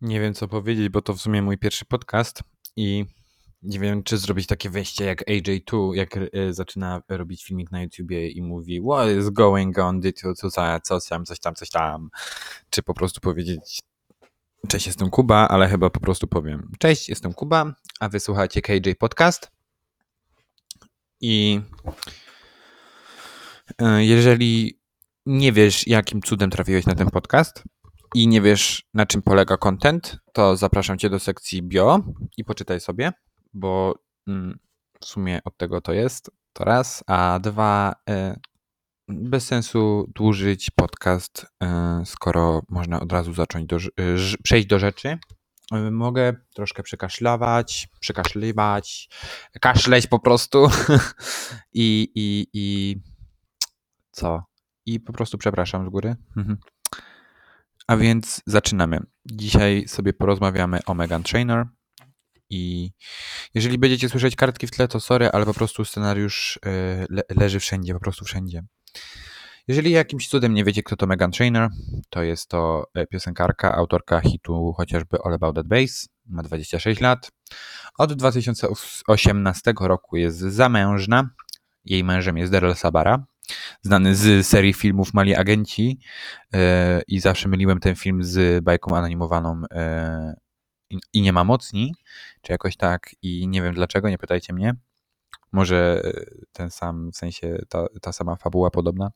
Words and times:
Nie 0.00 0.20
wiem, 0.20 0.34
co 0.34 0.48
powiedzieć, 0.48 0.88
bo 0.88 1.02
to 1.02 1.14
w 1.14 1.20
sumie 1.20 1.42
mój 1.42 1.58
pierwszy 1.58 1.84
podcast 1.84 2.42
i 2.76 3.04
nie 3.62 3.78
wiem, 3.78 4.02
czy 4.02 4.18
zrobić 4.18 4.46
takie 4.46 4.70
wejście 4.70 5.04
jak 5.04 5.28
AJ2, 5.28 5.94
jak 5.94 6.16
y, 6.16 6.54
zaczyna 6.54 7.02
robić 7.08 7.44
filmik 7.44 7.70
na 7.70 7.82
YouTubie 7.82 8.28
i 8.28 8.42
mówi 8.42 8.80
What 8.80 9.08
is 9.08 9.30
going 9.30 9.78
on, 9.78 10.02
co, 10.16 10.34
co, 10.34 10.50
co 10.50 11.00
tam, 11.08 11.24
coś 11.24 11.40
tam, 11.40 11.54
coś 11.54 11.70
tam. 11.70 12.10
Czy 12.70 12.82
po 12.82 12.94
prostu 12.94 13.20
powiedzieć 13.20 13.80
Cześć, 14.68 14.86
jestem 14.86 15.10
Kuba, 15.10 15.48
ale 15.48 15.68
chyba 15.68 15.90
po 15.90 16.00
prostu 16.00 16.26
powiem 16.26 16.70
Cześć, 16.78 17.08
jestem 17.08 17.32
Kuba, 17.32 17.74
a 18.00 18.08
wysłuchacie 18.08 18.62
KJ 18.62 18.90
Podcast. 18.98 19.50
I 21.20 21.60
y, 23.82 24.04
jeżeli 24.04 24.80
nie 25.26 25.52
wiesz, 25.52 25.86
jakim 25.86 26.22
cudem 26.22 26.50
trafiłeś 26.50 26.86
na 26.86 26.94
ten 26.94 27.10
podcast, 27.10 27.64
i 28.14 28.28
nie 28.28 28.40
wiesz, 28.40 28.82
na 28.94 29.06
czym 29.06 29.22
polega 29.22 29.56
content, 29.56 30.18
to 30.32 30.56
zapraszam 30.56 30.98
cię 30.98 31.10
do 31.10 31.18
sekcji 31.18 31.62
bio 31.62 32.00
i 32.36 32.44
poczytaj 32.44 32.80
sobie, 32.80 33.12
bo 33.54 33.94
mm, 34.26 34.58
w 35.00 35.04
sumie 35.04 35.40
od 35.44 35.56
tego 35.56 35.80
to 35.80 35.92
jest. 35.92 36.30
To 36.52 36.64
raz, 36.64 37.04
a 37.06 37.38
dwa, 37.42 37.94
e, 38.08 38.40
bez 39.08 39.46
sensu 39.46 40.10
dłużyć 40.14 40.70
podcast, 40.70 41.46
e, 41.62 42.02
skoro 42.06 42.62
można 42.68 43.00
od 43.00 43.12
razu 43.12 43.34
zacząć 43.34 43.66
do, 43.66 43.78
przejść 44.42 44.66
do 44.66 44.78
rzeczy. 44.78 45.18
E, 45.72 45.90
mogę 45.90 46.32
troszkę 46.54 46.82
przekaszlawać, 46.82 47.88
przekaszliwać, 48.00 49.08
kaszleć 49.60 50.06
po 50.06 50.18
prostu 50.18 50.68
i, 51.72 52.12
i, 52.14 52.46
i 52.52 52.96
co? 54.10 54.42
I 54.86 55.00
po 55.00 55.12
prostu 55.12 55.38
przepraszam 55.38 55.86
z 55.86 55.88
góry. 55.88 56.16
A 57.90 57.96
więc 57.96 58.42
zaczynamy. 58.46 59.00
Dzisiaj 59.26 59.88
sobie 59.88 60.12
porozmawiamy 60.12 60.80
o 60.86 60.94
Megan 60.94 61.22
Trainor. 61.22 61.66
I 62.50 62.92
jeżeli 63.54 63.78
będziecie 63.78 64.08
słyszeć 64.08 64.36
kartki 64.36 64.66
w 64.66 64.70
tle, 64.70 64.88
to 64.88 65.00
sorry, 65.00 65.30
ale 65.30 65.46
po 65.46 65.54
prostu 65.54 65.84
scenariusz 65.84 66.56
y, 66.56 66.60
le 67.10 67.22
leży 67.36 67.60
wszędzie, 67.60 67.94
po 67.94 68.00
prostu 68.00 68.24
wszędzie. 68.24 68.62
Jeżeli 69.68 69.90
jakimś 69.90 70.28
cudem 70.28 70.54
nie 70.54 70.64
wiecie, 70.64 70.82
kto 70.82 70.96
to 70.96 71.06
Megan 71.06 71.30
Trainor, 71.30 71.70
to 72.10 72.22
jest 72.22 72.48
to 72.48 72.90
e, 72.94 73.06
piosenkarka, 73.06 73.74
autorka 73.74 74.20
hitu 74.20 74.72
chociażby 74.76 75.18
All 75.24 75.34
About 75.34 75.56
That 75.56 75.66
Bass. 75.66 76.08
Ma 76.26 76.42
26 76.42 77.00
lat. 77.00 77.30
Od 77.98 78.12
2018 78.12 79.74
roku 79.80 80.16
jest 80.16 80.38
zamężna. 80.38 81.30
Jej 81.84 82.04
mężem 82.04 82.36
jest 82.36 82.52
Daryl 82.52 82.74
Sabara 82.74 83.24
znany 83.82 84.14
z 84.14 84.46
serii 84.46 84.72
filmów 84.72 85.14
Mali 85.14 85.34
Agenci 85.34 86.00
e, 86.54 87.02
i 87.08 87.20
zawsze 87.20 87.48
myliłem 87.48 87.80
ten 87.80 87.96
film 87.96 88.24
z 88.24 88.64
bajką 88.64 88.96
anonimowaną 88.96 89.62
e, 89.72 90.34
i 91.12 91.22
nie 91.22 91.32
ma 91.32 91.44
mocni, 91.44 91.94
czy 92.42 92.52
jakoś 92.52 92.76
tak 92.76 93.10
i 93.22 93.48
nie 93.48 93.62
wiem 93.62 93.74
dlaczego, 93.74 94.10
nie 94.10 94.18
pytajcie 94.18 94.52
mnie. 94.52 94.74
Może 95.52 96.02
ten 96.52 96.70
sam, 96.70 97.10
w 97.12 97.16
sensie 97.16 97.58
ta, 97.68 97.86
ta 98.02 98.12
sama 98.12 98.36
fabuła 98.36 98.70
podobna. 98.70 99.10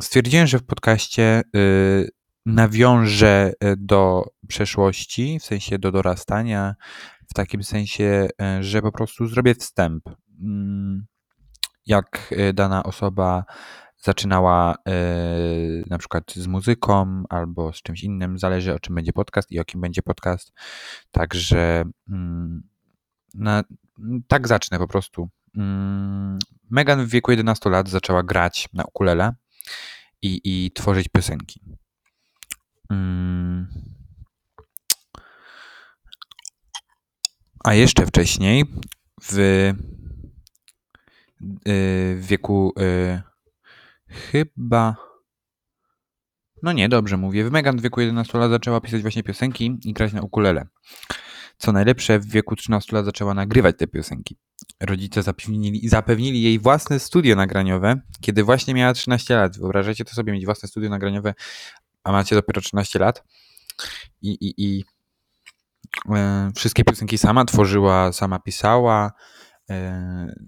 Stwierdziłem, 0.00 0.46
że 0.46 0.58
w 0.58 0.66
podcaście 0.66 1.42
nawiążę 2.46 3.52
do 3.76 4.24
przeszłości, 4.48 5.38
w 5.40 5.44
sensie 5.44 5.78
do 5.78 5.92
dorastania, 5.92 6.74
w 7.28 7.34
takim 7.34 7.64
sensie, 7.64 8.28
e, 8.42 8.62
że 8.62 8.82
po 8.82 8.92
prostu 8.92 9.26
zrobię 9.26 9.54
wstęp. 9.54 10.04
Jak 11.86 12.34
e, 12.36 12.52
dana 12.52 12.82
osoba 12.82 13.44
zaczynała 13.98 14.74
e, 14.88 14.94
na 15.90 15.98
przykład 15.98 16.32
z 16.34 16.46
muzyką 16.46 17.22
albo 17.28 17.72
z 17.72 17.82
czymś 17.82 18.02
innym, 18.02 18.38
zależy 18.38 18.74
o 18.74 18.80
czym 18.80 18.94
będzie 18.94 19.12
podcast 19.12 19.52
i 19.52 19.60
o 19.60 19.64
kim 19.64 19.80
będzie 19.80 20.02
podcast. 20.02 20.52
Także 21.10 21.84
mm, 22.08 22.62
na, 23.34 23.64
tak 24.28 24.48
zacznę 24.48 24.78
po 24.78 24.88
prostu. 24.88 25.28
Mm, 25.56 26.38
Megan 26.70 27.06
w 27.06 27.08
wieku 27.08 27.30
11 27.30 27.70
lat 27.70 27.88
zaczęła 27.88 28.22
grać 28.22 28.68
na 28.72 28.84
ukulele 28.84 29.34
i, 30.22 30.40
i 30.44 30.70
tworzyć 30.72 31.08
piosenki. 31.08 31.60
Mm. 32.90 33.66
A 37.64 37.74
jeszcze 37.74 38.06
wcześniej 38.06 38.64
w 39.22 39.38
Y, 39.38 40.03
w 42.16 42.26
wieku 42.26 42.72
y, 42.80 43.22
chyba. 44.08 44.96
No 46.62 46.72
nie, 46.72 46.88
dobrze 46.88 47.16
mówię. 47.16 47.50
Megan 47.50 47.76
w 47.78 47.82
wieku 47.82 48.00
11 48.00 48.38
lat 48.38 48.50
zaczęła 48.50 48.80
pisać 48.80 49.02
właśnie 49.02 49.22
piosenki 49.22 49.78
i 49.84 49.92
grać 49.92 50.12
na 50.12 50.22
ukulele. 50.22 50.66
Co 51.58 51.72
najlepsze, 51.72 52.18
w 52.18 52.26
wieku 52.26 52.56
13 52.56 52.96
lat 52.96 53.04
zaczęła 53.04 53.34
nagrywać 53.34 53.76
te 53.78 53.86
piosenki. 53.86 54.36
Rodzice 54.80 55.22
zapewnili, 55.22 55.88
zapewnili 55.88 56.42
jej 56.42 56.58
własne 56.58 57.00
studio 57.00 57.36
nagraniowe, 57.36 58.00
kiedy 58.20 58.44
właśnie 58.44 58.74
miała 58.74 58.92
13 58.92 59.36
lat. 59.36 59.58
Wyobrażacie 59.58 60.04
to 60.04 60.14
sobie, 60.14 60.32
mieć 60.32 60.44
własne 60.44 60.68
studio 60.68 60.90
nagraniowe, 60.90 61.34
a 62.04 62.12
macie 62.12 62.36
dopiero 62.36 62.60
13 62.60 62.98
lat. 62.98 63.24
I, 64.22 64.30
i, 64.30 64.54
i 64.58 64.84
e, 66.14 66.50
wszystkie 66.56 66.84
piosenki 66.84 67.18
sama 67.18 67.44
tworzyła, 67.44 68.12
sama 68.12 68.38
pisała, 68.38 69.12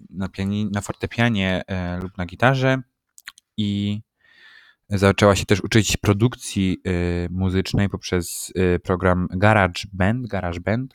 na, 0.09 0.27
piani- 0.27 0.69
na 0.71 0.81
fortepianie 0.81 1.63
e, 1.67 1.99
lub 1.99 2.17
na 2.17 2.25
gitarze 2.25 2.81
i 3.57 4.01
zaczęła 4.89 5.35
się 5.35 5.45
też 5.45 5.61
uczyć 5.61 5.97
produkcji 5.97 6.77
e, 6.83 6.91
muzycznej 7.29 7.89
poprzez 7.89 8.53
program 8.83 9.27
GarageBand, 9.31 10.27
GarageBand 10.27 10.93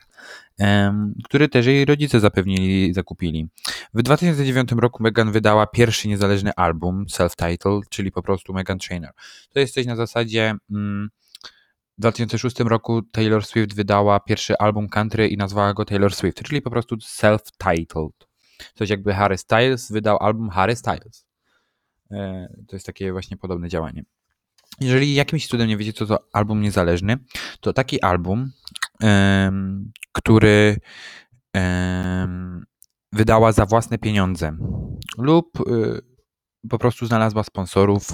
który 1.23 1.49
też 1.49 1.65
jej 1.65 1.85
rodzice 1.85 2.19
zapewnili 2.19 2.89
i 2.89 2.93
zakupili. 2.93 3.47
W 3.93 4.01
2009 4.01 4.71
roku 4.71 5.03
Megan 5.03 5.31
wydała 5.31 5.67
pierwszy 5.67 6.07
niezależny 6.07 6.51
album, 6.55 7.05
self-titled, 7.11 7.81
czyli 7.89 8.11
po 8.11 8.23
prostu 8.23 8.53
Megan 8.53 8.79
Trainer. 8.79 9.11
To 9.53 9.59
jest 9.59 9.73
coś 9.73 9.85
na 9.85 9.95
zasadzie... 9.95 10.55
Mm, 10.71 11.09
w 11.97 12.01
2006 12.01 12.59
roku 12.59 13.01
Taylor 13.01 13.45
Swift 13.45 13.75
wydała 13.75 14.19
pierwszy 14.19 14.57
album 14.57 14.89
country 14.89 15.27
i 15.27 15.37
nazwała 15.37 15.73
go 15.73 15.85
Taylor 15.85 16.15
Swift, 16.15 16.43
czyli 16.43 16.61
po 16.61 16.69
prostu 16.69 16.95
self-titled. 16.95 18.27
Coś 18.75 18.89
jakby 18.89 19.13
Harry 19.13 19.37
Styles 19.37 19.91
wydał 19.91 20.17
album 20.17 20.49
Harry 20.49 20.75
Styles. 20.75 21.25
E, 22.11 22.47
to 22.67 22.75
jest 22.75 22.85
takie 22.85 23.11
właśnie 23.11 23.37
podobne 23.37 23.69
działanie. 23.69 24.03
Jeżeli 24.81 25.13
jakimś 25.13 25.47
cudem 25.47 25.67
nie 25.67 25.77
wiecie, 25.77 25.93
co 25.93 26.05
to 26.05 26.19
album 26.33 26.61
niezależny, 26.61 27.17
to 27.61 27.73
taki 27.73 28.01
album, 28.01 28.51
który 30.11 30.79
wydała 33.13 33.51
za 33.51 33.65
własne 33.65 33.97
pieniądze 33.97 34.57
lub 35.17 35.59
y, 35.59 36.01
po 36.69 36.79
prostu 36.79 37.05
znalazła 37.05 37.43
sponsorów, 37.43 38.07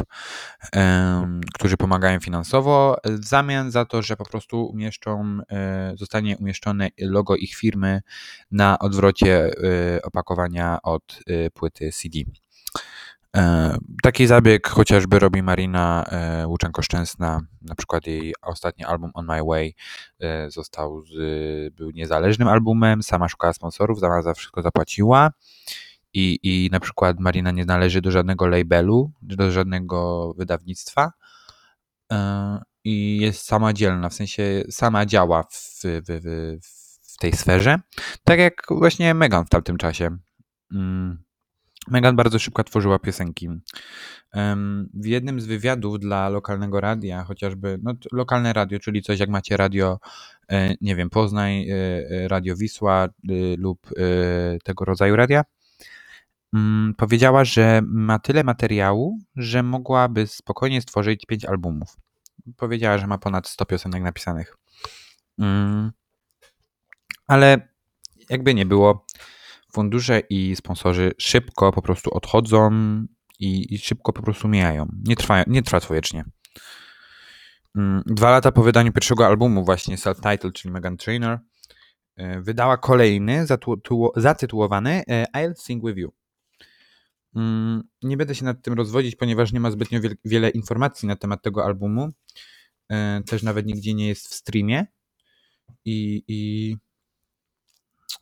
którzy 1.54 1.78
pomagają 1.78 2.20
finansowo, 2.20 2.98
w 3.06 3.26
zamian 3.26 3.72
za 3.72 3.86
to, 3.86 4.02
że 4.02 4.18
po 4.18 4.26
prostu 4.26 4.66
umieszczą, 4.66 5.40
e, 5.52 5.94
zostanie 5.96 6.38
umieszczone 6.38 6.90
logo 7.00 7.36
ich 7.36 7.56
firmy 7.56 8.02
na 8.52 8.80
odwrocie 8.80 9.46
e, 9.46 10.02
opakowania 10.02 10.78
od 10.84 11.20
e, 11.28 11.50
płyty 11.50 11.92
CD. 11.92 12.20
Taki 14.04 14.28
zabieg 14.28 14.68
chociażby 14.68 15.20
robi 15.20 15.44
Marina 15.44 16.06
Łuczenko-Szczęsna, 16.46 17.40
na 17.62 17.76
przykład 17.76 18.08
jej 18.08 18.34
ostatni 18.42 18.86
album 18.86 19.12
On 19.14 19.26
My 19.26 19.44
Way 19.44 19.76
został, 20.48 21.04
był 21.72 21.92
niezależnym 21.92 22.48
albumem, 22.48 23.04
sama 23.04 23.30
szukała 23.30 23.54
sponsorów, 23.54 24.00
sama 24.00 24.22
za 24.22 24.34
wszystko 24.34 24.62
zapłaciła 24.62 25.31
i, 26.14 26.40
i 26.44 26.70
na 26.72 26.80
przykład 26.80 27.20
Marina 27.20 27.52
nie 27.52 27.66
należy 27.66 28.02
do 28.02 28.12
żadnego 28.12 28.47
labelu, 28.47 29.12
do 29.22 29.52
żadnego 29.52 30.34
wydawnictwa 30.38 31.12
e, 32.12 32.62
i 32.84 33.18
jest 33.18 33.46
samodzielna, 33.46 34.09
w 34.09 34.14
sensie 34.14 34.64
sama 34.69 35.06
działa 35.06 35.44
w, 35.44 35.81
w, 35.83 36.04
w, 36.07 36.57
w 37.13 37.18
tej 37.18 37.33
sferze, 37.33 37.80
tak 38.24 38.39
jak 38.39 38.63
właśnie 38.69 39.13
Megan 39.13 39.45
w 39.45 39.50
tamtym 39.50 39.78
czasie. 39.78 40.18
Mm. 40.74 41.24
Megan 41.88 42.16
bardzo 42.16 42.39
szybko 42.39 42.63
tworzyła 42.63 43.00
piosenki. 43.00 43.50
W 44.94 45.06
jednym 45.06 45.42
z 45.42 45.45
wywiadów 45.45 46.00
dla 46.00 46.30
lokalnego 46.30 46.81
radia, 46.81 47.24
chociażby 47.24 47.80
no, 47.83 47.94
lokalne 48.12 48.54
radio, 48.54 48.80
czyli 48.80 49.01
coś 49.01 49.19
jak 49.19 49.30
macie 49.30 49.57
radio, 49.57 50.00
e, 50.51 50.75
nie 50.81 50.95
wiem, 50.95 51.10
Poznań, 51.10 51.66
e, 51.69 52.28
Radio 52.28 52.56
Wisła 52.56 53.07
lub 53.57 53.89
tego 54.63 54.86
rodzaju 54.86 55.16
radia, 55.16 55.44
powiedziała, 56.98 57.46
że 57.46 57.81
ma 57.84 58.19
tyle 58.19 58.44
materiału, 58.44 59.19
że 59.36 59.63
mogłaby 59.63 60.28
spokojnie 60.28 60.81
stworzyć 60.81 61.25
pięć 61.25 61.46
albumów. 61.46 61.98
Powiedziała, 62.57 62.98
że 62.98 63.07
ma 63.07 63.18
ponad 63.18 63.48
100 63.48 63.66
piosenek 63.66 64.04
napisanych. 64.04 64.57
Mm, 65.40 65.92
ale 67.28 67.69
jakby 68.30 68.54
nie 68.54 68.66
było, 68.66 69.06
fundusze 69.74 70.19
i 70.30 70.56
sponsorzy 70.56 71.12
szybko 71.18 71.72
po 71.72 71.81
prostu 71.81 72.13
odchodzą 72.13 72.72
i, 73.40 73.78
szybko 73.78 74.13
po 74.13 74.22
prostu 74.22 74.48
mijają. 74.48 74.90
Nie 75.07 75.16
trwa, 75.16 75.44
nie 75.48 75.63
trwa 75.63 75.80
to 75.80 75.94
wiecznie. 75.94 76.24
Mm, 77.75 78.04
dwa 78.06 78.31
lata 78.31 78.52
po 78.52 78.63
wydaniu 78.63 78.92
pierwszego 78.92 79.25
albumu, 79.28 79.66
właśnie 79.66 79.95
self-titled, 79.95 80.52
czyli 80.52 80.72
Megan 80.72 80.98
Trainor, 80.98 81.40
e, 82.16 82.42
wydała 82.42 82.78
kolejny 82.78 83.45
zatytułowany 84.16 85.04
e, 85.07 85.25
I'll 85.36 85.54
Sing 85.56 85.86
With 85.86 85.98
You. 85.98 86.19
Mm, 87.36 87.84
nie 88.04 88.18
będę 88.18 88.36
się 88.36 88.46
nad 88.46 88.62
tym 88.62 88.74
rozwodzić, 88.74 89.16
ponieważ 89.16 89.52
nie 89.54 89.60
ma 89.60 89.72
zbytnio 89.72 90.00
wiele 90.26 90.50
informacji 90.50 91.08
na 91.08 91.16
temat 91.16 91.42
tego 91.44 91.66
albumu. 91.66 92.10
E, 92.92 93.22
też 93.26 93.44
nawet 93.44 93.66
nigdzie 93.66 93.94
nie 93.94 94.08
jest 94.08 94.28
w 94.28 94.34
streamie. 94.34 94.86
I, 95.86 96.24
i 96.28 96.76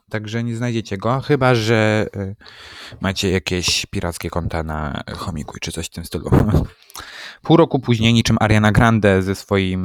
Także 0.10 0.44
nie 0.44 0.56
znajdziecie 0.56 0.98
go, 0.98 1.22
chyba 1.22 1.56
że 1.56 2.08
y, 2.16 2.36
macie 3.02 3.30
jakieś 3.30 3.86
pirackie 3.86 4.30
konta 4.30 4.64
na 4.64 5.04
Chomiku 5.16 5.58
czy 5.62 5.72
coś 5.72 5.86
w 5.86 5.90
tym 5.90 6.06
stylu. 6.06 6.30
Pół 7.44 7.58
roku 7.58 7.80
później, 7.80 8.14
niczym 8.14 8.38
Ariana 8.40 8.72
Grande 8.72 9.22
ze 9.22 9.36
swoim 9.36 9.84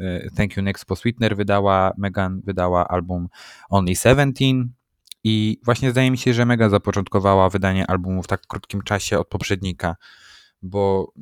y, 0.00 0.30
Thank 0.36 0.56
You 0.56 0.62
Next 0.62 0.84
po 0.84 0.96
Sweetener 0.96 1.36
wydała, 1.36 1.92
Megan 1.98 2.40
wydała 2.44 2.88
album 2.88 3.28
Only 3.70 3.96
Seventeen 3.96 4.72
i 5.24 5.60
właśnie 5.64 5.90
zdaje 5.90 6.10
mi 6.10 6.18
się, 6.18 6.34
że 6.34 6.46
Megan 6.46 6.70
zapoczątkowała 6.70 7.50
wydanie 7.50 7.86
albumu 7.86 8.22
w 8.22 8.26
tak 8.26 8.46
krótkim 8.46 8.82
czasie 8.82 9.18
od 9.18 9.28
poprzednika, 9.28 9.96
bo 10.62 11.12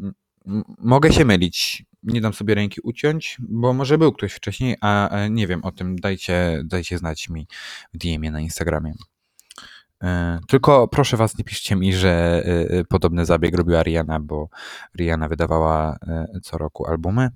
mogę 0.78 1.12
się 1.12 1.24
mylić 1.24 1.84
nie 2.02 2.20
dam 2.20 2.32
sobie 2.32 2.54
ręki 2.54 2.80
uciąć, 2.80 3.36
bo 3.40 3.72
może 3.72 3.98
był 3.98 4.12
ktoś 4.12 4.32
wcześniej, 4.32 4.76
a 4.80 5.10
nie 5.30 5.46
wiem 5.46 5.64
o 5.64 5.72
tym. 5.72 5.96
Dajcie, 5.96 6.62
dajcie 6.64 6.98
znać 6.98 7.28
mi 7.28 7.46
w 7.94 7.98
DM-ie 7.98 8.30
na 8.30 8.40
Instagramie. 8.40 8.94
E, 10.02 10.38
tylko 10.48 10.88
proszę 10.88 11.16
was, 11.16 11.38
nie 11.38 11.44
piszcie 11.44 11.76
mi, 11.76 11.92
że 11.92 12.42
e, 12.46 12.78
e, 12.78 12.84
podobny 12.84 13.26
zabieg 13.26 13.56
robiła 13.56 13.82
Rihanna, 13.82 14.20
bo 14.20 14.48
Rihanna 14.98 15.28
wydawała 15.28 15.96
co 16.42 16.58
roku 16.58 16.86
albumy, 16.86 17.30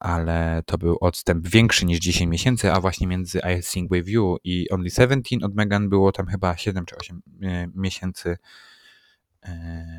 ale 0.00 0.62
to 0.66 0.78
był 0.78 0.98
odstęp 1.00 1.48
większy 1.48 1.86
niż 1.86 1.98
10 1.98 2.30
miesięcy, 2.30 2.72
a 2.72 2.80
właśnie 2.80 3.06
między 3.06 3.40
I 3.58 3.62
Sing 3.62 3.92
With 3.92 4.08
You 4.08 4.36
i 4.44 4.70
Only 4.70 4.90
17 4.90 5.36
od 5.42 5.54
Megan 5.54 5.88
było 5.88 6.12
tam 6.12 6.26
chyba 6.26 6.56
7 6.56 6.86
czy 6.86 6.96
8 6.96 7.22
miesięcy 7.74 8.36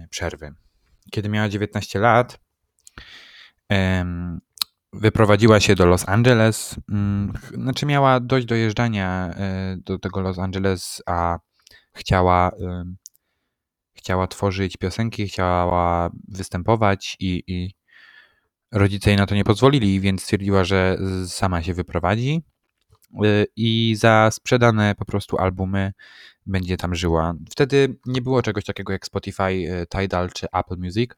przerwy. 0.10 0.54
Kiedy 1.12 1.30
miała 1.30 1.50
19 1.50 2.00
lat, 2.00 2.40
wyprowadziła 4.94 5.60
się 5.60 5.76
do 5.76 5.86
Los 5.86 6.10
Angeles. 6.10 6.76
Mm, 6.90 7.34
znaczy 7.54 7.86
miała 7.86 8.20
dość 8.20 8.46
dojeżdżania 8.46 9.34
e, 9.36 9.78
do 9.86 10.00
tego 10.00 10.22
Los 10.22 10.40
Angeles, 10.40 11.02
a 11.06 11.40
chciała, 11.94 12.52
chciała 13.94 14.28
tworzyć 14.28 14.78
piosenki, 14.78 15.28
chciała 15.28 16.10
występować 16.28 17.18
i, 17.20 17.44
i 17.48 17.79
rodzice 18.72 19.10
jej 19.10 19.18
na 19.18 19.26
to 19.26 19.36
nie 19.36 19.44
pozwolili, 19.44 20.00
więc 20.00 20.24
stwierdziła, 20.24 20.64
że 20.64 20.98
sama 21.28 21.64
się 21.64 21.74
wyprowadzi 21.74 22.42
e, 23.24 23.46
i 23.56 23.96
za 23.96 24.30
sprzedane 24.32 24.96
po 24.96 25.06
prostu 25.06 25.38
albumy 25.38 25.94
będzie 26.46 26.78
tam 26.78 26.96
żyła. 26.96 27.34
Wtedy 27.50 27.96
nie 28.06 28.22
było 28.22 28.42
czegoś 28.42 28.64
takiego 28.66 28.94
jak 28.94 29.06
Spotify, 29.06 29.44
e, 29.44 29.86
Tidal 29.88 30.30
czy 30.32 30.48
Apple 30.54 30.78
Music, 30.78 31.12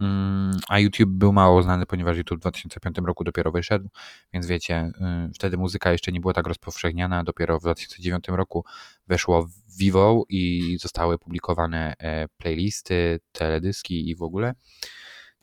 Mm, 0.00 0.50
a 0.68 0.78
YouTube 0.78 1.10
był 1.10 1.32
mało 1.32 1.62
znany, 1.62 1.86
ponieważ 1.86 2.16
YouTube 2.16 2.38
w 2.38 2.40
2005 2.40 3.06
roku 3.06 3.24
dopiero 3.24 3.52
wyszedł, 3.52 3.88
więc 4.32 4.46
wiecie, 4.46 4.92
y, 5.28 5.32
wtedy 5.34 5.56
muzyka 5.56 5.92
jeszcze 5.92 6.12
nie 6.12 6.20
była 6.20 6.32
tak 6.32 6.46
rozpowszechniana. 6.46 7.24
Dopiero 7.24 7.58
w 7.58 7.62
2009 7.62 8.24
roku 8.28 8.64
weszło 9.06 9.48
Vivo 9.78 10.24
i 10.28 10.76
zostały 10.80 11.18
publikowane 11.18 11.94
e, 11.98 12.28
playlisty, 12.28 13.20
teledyski 13.32 14.10
i 14.10 14.16
w 14.16 14.22
ogóle. 14.22 14.54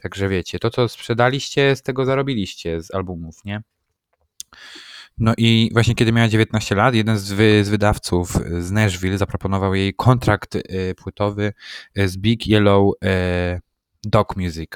Także 0.03 0.29
wiecie, 0.29 0.59
to 0.59 0.69
co 0.69 0.87
sprzedaliście, 0.87 1.75
z 1.75 1.81
tego 1.81 2.05
zarobiliście 2.05 2.81
z 2.81 2.93
albumów, 2.93 3.45
nie? 3.45 3.61
No 5.17 5.33
i 5.37 5.69
właśnie 5.73 5.95
kiedy 5.95 6.11
miała 6.11 6.27
19 6.27 6.75
lat, 6.75 6.95
jeden 6.95 7.17
z, 7.17 7.31
wy, 7.31 7.65
z 7.65 7.69
wydawców 7.69 8.31
z 8.59 8.71
Nashville 8.71 9.17
zaproponował 9.17 9.75
jej 9.75 9.93
kontrakt 9.93 10.55
y, 10.55 10.95
płytowy 10.97 11.53
z 11.95 12.17
Big 12.17 12.47
Yellow 12.47 12.93
y, 12.93 13.61
Dog 14.03 14.35
Music. 14.35 14.71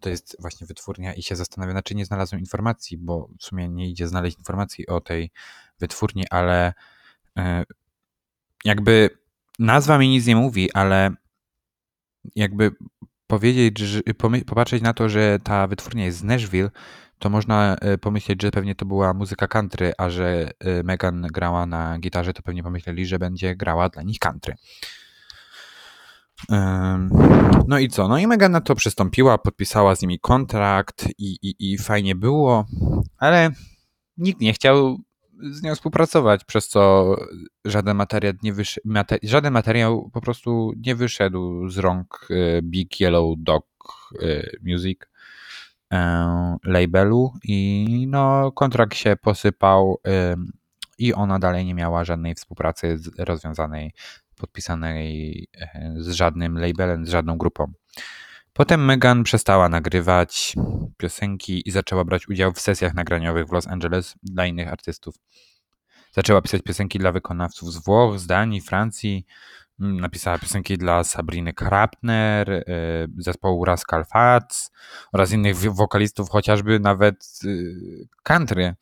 To 0.00 0.08
jest 0.08 0.36
właśnie 0.40 0.66
wytwórnia 0.66 1.14
i 1.14 1.22
się 1.22 1.36
zastanawiam, 1.36 1.74
znaczy 1.74 1.94
nie 1.94 2.04
znalazłem 2.04 2.40
informacji, 2.40 2.98
bo 2.98 3.28
w 3.38 3.44
sumie 3.44 3.68
nie 3.68 3.90
idzie 3.90 4.08
znaleźć 4.08 4.38
informacji 4.38 4.86
o 4.86 5.00
tej 5.00 5.30
wytwórni, 5.78 6.24
ale 6.30 6.72
e, 7.38 7.64
jakby 8.64 9.10
nazwa 9.58 9.98
mi 9.98 10.08
nic 10.08 10.26
nie 10.26 10.36
mówi, 10.36 10.72
ale 10.72 11.14
jakby 12.36 12.70
powiedzieć, 13.32 13.78
że, 13.78 14.00
popatrzeć 14.46 14.82
na 14.82 14.94
to, 14.94 15.08
że 15.08 15.38
ta 15.42 15.66
wytwórnia 15.66 16.04
jest 16.04 16.18
z 16.18 16.24
Nashville, 16.24 16.70
to 17.18 17.30
można 17.30 17.76
e, 17.76 17.98
pomyśleć, 17.98 18.42
że 18.42 18.50
pewnie 18.50 18.74
to 18.74 18.86
była 18.86 19.14
muzyka 19.14 19.48
country, 19.48 19.92
a 19.98 20.10
że 20.10 20.50
e, 20.60 20.82
Megan 20.82 21.26
grała 21.32 21.66
na 21.66 21.98
gitarze, 21.98 22.32
to 22.32 22.42
pewnie 22.42 22.62
pomyśleli, 22.62 23.06
że 23.06 23.18
będzie 23.18 23.56
grała 23.56 23.88
dla 23.88 24.02
nich 24.02 24.18
country. 24.18 24.54
No 27.68 27.78
i 27.78 27.88
co? 27.88 28.08
No 28.08 28.18
i 28.18 28.26
Megan 28.26 28.52
na 28.52 28.60
to 28.60 28.74
przystąpiła, 28.74 29.38
podpisała 29.38 29.96
z 29.96 30.02
nimi 30.02 30.18
kontrakt 30.18 31.08
i, 31.18 31.36
i, 31.42 31.72
i 31.72 31.78
fajnie 31.78 32.14
było, 32.14 32.66
ale 33.18 33.50
nikt 34.16 34.40
nie 34.40 34.52
chciał 34.52 34.98
z 35.40 35.62
nią 35.62 35.74
współpracować, 35.74 36.44
przez 36.44 36.68
co 36.68 37.14
żaden 37.64 37.96
materiał, 37.96 38.32
nie 38.42 38.52
wysz... 38.52 38.80
żaden 39.22 39.52
materiał 39.52 40.10
po 40.12 40.20
prostu 40.20 40.72
nie 40.86 40.94
wyszedł 40.94 41.68
z 41.68 41.78
rąk 41.78 42.28
e, 42.30 42.62
Big 42.62 43.00
Yellow 43.00 43.34
Dog 43.38 43.66
e, 44.22 44.50
Music 44.62 45.00
e, 45.92 46.56
labelu 46.64 47.32
i 47.44 48.06
no 48.10 48.52
kontrakt 48.52 48.94
się 48.94 49.16
posypał 49.16 50.00
i 50.98 51.14
ona 51.14 51.38
dalej 51.38 51.64
nie 51.64 51.74
miała 51.74 52.04
żadnej 52.04 52.34
współpracy 52.34 52.98
rozwiązanej 53.18 53.92
podpisanej 54.36 55.48
z 55.96 56.08
żadnym 56.10 56.58
labelem, 56.58 57.06
z 57.06 57.08
żadną 57.08 57.38
grupą. 57.38 57.72
Potem 58.52 58.84
Megan 58.84 59.22
przestała 59.22 59.68
nagrywać 59.68 60.54
piosenki 60.96 61.68
i 61.68 61.70
zaczęła 61.70 62.04
brać 62.04 62.28
udział 62.28 62.52
w 62.52 62.60
sesjach 62.60 62.94
nagraniowych 62.94 63.46
w 63.46 63.52
Los 63.52 63.68
Angeles 63.68 64.14
dla 64.22 64.46
innych 64.46 64.68
artystów. 64.68 65.14
Zaczęła 66.12 66.42
pisać 66.42 66.62
piosenki 66.62 66.98
dla 66.98 67.12
wykonawców 67.12 67.72
z 67.72 67.84
Włoch, 67.84 68.18
z 68.18 68.26
Danii, 68.26 68.60
Francji. 68.60 69.26
Mm, 69.80 70.00
napisała 70.00 70.38
piosenki 70.38 70.78
dla 70.78 71.04
Sabriny 71.04 71.52
Krapner, 71.52 72.50
e, 72.50 72.64
zespołu 73.18 73.64
Rascal 73.64 74.04
Fats 74.04 74.70
oraz 75.12 75.32
innych 75.32 75.56
wokalistów, 75.56 76.30
chociażby 76.30 76.80
nawet 76.80 77.40
y, 77.44 78.08
country, 78.22 78.74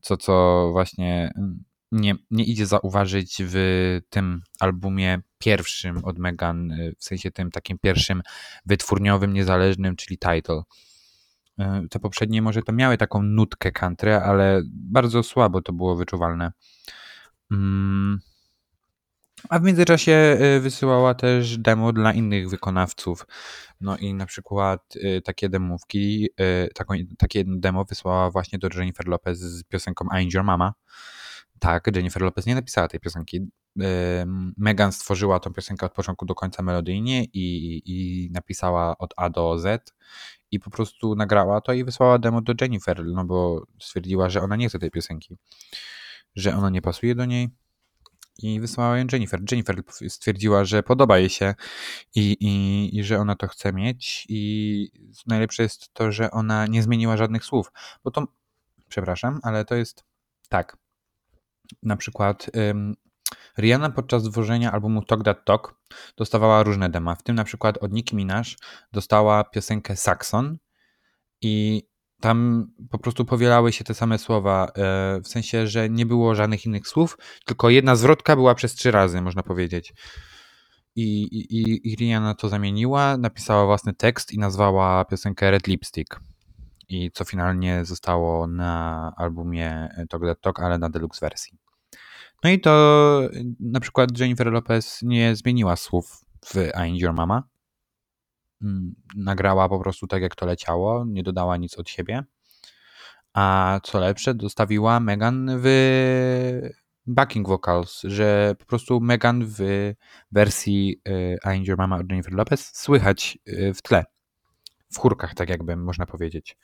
co, 0.00 0.16
co 0.16 0.68
właśnie 0.72 1.32
mm, 1.36 1.64
nie, 1.92 2.14
nie 2.30 2.44
idzie 2.44 2.66
zauważyć 2.66 3.36
w 3.40 4.00
tym 4.10 4.42
albumie 4.60 5.20
pierwszym 5.38 6.04
od 6.04 6.18
Megan, 6.18 6.70
y, 6.70 6.94
w 6.98 7.04
sensie 7.04 7.30
tym 7.30 7.50
takim 7.50 7.78
pierwszym 7.78 8.22
wytwórniowym, 8.66 9.32
niezależnym, 9.32 9.96
czyli 9.96 10.18
Title. 10.18 10.62
Y, 11.60 11.88
te 11.88 11.98
poprzednie 11.98 12.42
może 12.42 12.62
to 12.62 12.72
miały 12.72 12.96
taką 12.96 13.22
nutkę 13.22 13.72
country, 13.72 14.14
ale 14.14 14.62
bardzo 14.66 15.22
słabo 15.22 15.62
to 15.62 15.72
było 15.72 15.96
wyczuwalne. 15.96 16.52
Mm. 17.50 18.18
A 19.48 19.58
w 19.58 19.62
międzyczasie 19.62 20.38
y, 20.56 20.60
wysyłała 20.60 21.14
też 21.14 21.58
demo 21.58 21.92
dla 21.92 22.12
innych 22.12 22.50
wykonawców. 22.50 23.26
No 23.80 23.96
i 23.96 24.14
na 24.14 24.26
przykład 24.26 24.94
takie 25.24 25.48
demówki, 25.48 26.28
takie 27.18 27.44
demo 27.46 27.84
wysłała 27.84 28.30
właśnie 28.30 28.58
do 28.58 28.68
Jennifer 28.74 29.08
Lopez 29.08 29.38
z 29.38 29.64
piosenką 29.64 30.04
I'm 30.04 30.34
Your 30.34 30.44
Mama. 30.44 30.72
Tak, 31.58 31.86
Jennifer 31.94 32.22
Lopez 32.22 32.46
nie 32.46 32.54
napisała 32.54 32.88
tej 32.88 33.00
piosenki. 33.00 33.46
Megan 34.56 34.92
stworzyła 34.92 35.40
tą 35.40 35.52
piosenkę 35.52 35.86
od 35.86 35.92
początku 35.92 36.26
do 36.26 36.34
końca 36.34 36.62
melodyjnie 36.62 37.24
i, 37.24 37.82
i 37.84 38.30
napisała 38.30 38.98
od 38.98 39.14
A 39.16 39.30
do 39.30 39.58
Z 39.58 39.94
i 40.50 40.60
po 40.60 40.70
prostu 40.70 41.14
nagrała 41.14 41.60
to 41.60 41.72
i 41.72 41.84
wysłała 41.84 42.18
demo 42.18 42.40
do 42.40 42.54
Jennifer, 42.60 43.04
no 43.04 43.24
bo 43.24 43.66
stwierdziła, 43.80 44.30
że 44.30 44.42
ona 44.42 44.56
nie 44.56 44.68
chce 44.68 44.78
tej 44.78 44.90
piosenki, 44.90 45.36
że 46.36 46.56
ona 46.56 46.70
nie 46.70 46.82
pasuje 46.82 47.14
do 47.14 47.24
niej 47.24 47.48
i 48.42 48.60
wysłała 48.60 48.98
ją 48.98 49.06
Jennifer. 49.12 49.40
Jennifer 49.50 49.82
stwierdziła, 50.08 50.64
że 50.64 50.82
podoba 50.82 51.18
jej 51.18 51.28
się 51.28 51.54
i, 52.14 52.36
i, 52.40 52.98
i 52.98 53.04
że 53.04 53.18
ona 53.18 53.34
to 53.34 53.48
chce 53.48 53.72
mieć 53.72 54.26
i 54.28 54.90
najlepsze 55.26 55.62
jest 55.62 55.94
to, 55.94 56.12
że 56.12 56.30
ona 56.30 56.66
nie 56.66 56.82
zmieniła 56.82 57.16
żadnych 57.16 57.44
słów, 57.44 57.72
bo 58.04 58.10
to, 58.10 58.26
przepraszam, 58.88 59.40
ale 59.42 59.64
to 59.64 59.74
jest 59.74 60.04
tak, 60.48 60.76
na 61.82 61.96
przykład 61.96 62.50
Rihanna 63.58 63.90
podczas 63.90 64.22
tworzenia 64.22 64.72
albumu 64.72 65.02
Talk 65.02 65.24
That 65.24 65.44
Talk 65.44 65.80
dostawała 66.16 66.62
różne 66.62 66.90
dema, 66.90 67.14
w 67.14 67.22
tym 67.22 67.36
na 67.36 67.44
przykład 67.44 67.78
od 67.78 67.92
Nicki 67.92 68.16
Minaj 68.16 68.42
dostała 68.92 69.44
piosenkę 69.44 69.96
Saxon 69.96 70.58
i 71.42 71.82
tam 72.20 72.66
po 72.90 72.98
prostu 72.98 73.24
powielały 73.24 73.72
się 73.72 73.84
te 73.84 73.94
same 73.94 74.18
słowa, 74.18 74.72
yy, 74.76 75.22
w 75.22 75.28
sensie, 75.28 75.66
że 75.66 75.90
nie 75.90 76.06
było 76.06 76.34
żadnych 76.34 76.66
innych 76.66 76.88
słów, 76.88 77.18
tylko 77.44 77.70
jedna 77.70 77.96
zwrotka 77.96 78.36
była 78.36 78.54
przez 78.54 78.74
trzy 78.74 78.90
razy, 78.90 79.22
można 79.22 79.42
powiedzieć. 79.42 79.94
I, 80.96 81.22
i, 81.22 81.80
i 81.92 81.96
Rihanna 81.96 82.34
to 82.34 82.48
zamieniła, 82.48 83.16
napisała 83.16 83.66
własny 83.66 83.94
tekst 83.94 84.32
i 84.32 84.38
nazwała 84.38 85.04
piosenkę 85.04 85.50
Red 85.50 85.66
Lipstick. 85.66 86.20
I 86.88 87.10
co 87.10 87.24
finalnie 87.24 87.84
zostało 87.84 88.46
na 88.46 89.12
albumie 89.16 89.88
Talk 90.08 90.22
That 90.22 90.40
Talk, 90.40 90.60
ale 90.60 90.78
na 90.78 90.90
deluxe 90.90 91.26
wersji. 91.26 91.58
No 92.44 92.50
i 92.50 92.60
to 92.60 93.20
na 93.60 93.80
przykład 93.80 94.18
Jennifer 94.18 94.52
Lopez 94.52 95.02
nie 95.02 95.36
zmieniła 95.36 95.76
słów 95.76 96.24
w 96.44 96.54
I 96.56 96.72
Ain't 96.72 97.02
Your 97.02 97.12
Mama. 97.12 97.42
Mm, 98.62 98.94
nagrała 99.16 99.68
po 99.68 99.78
prostu 99.78 100.06
tak, 100.06 100.22
jak 100.22 100.34
to 100.34 100.46
leciało, 100.46 101.04
nie 101.08 101.22
dodała 101.22 101.56
nic 101.56 101.78
od 101.78 101.88
siebie. 101.88 102.24
A 103.34 103.80
co 103.82 104.00
lepsze, 104.00 104.34
dostawiła 104.34 105.00
Megan 105.00 105.50
w 105.58 105.66
backing 107.06 107.48
vocals, 107.48 108.02
że 108.04 108.54
po 108.58 108.64
prostu 108.64 109.00
Megan 109.00 109.44
w 109.46 109.92
wersji 110.32 111.00
y, 111.08 111.38
I 111.44 111.48
Ain't 111.48 111.68
Your 111.68 111.78
Mama 111.78 111.96
od 111.96 112.10
Jennifer 112.10 112.32
Lopez 112.32 112.70
słychać 112.74 113.38
w 113.74 113.82
tle. 113.82 114.04
W 114.92 114.98
chórkach, 114.98 115.34
tak 115.34 115.48
jakby 115.48 115.76
można 115.76 116.06
powiedzieć. 116.06 116.56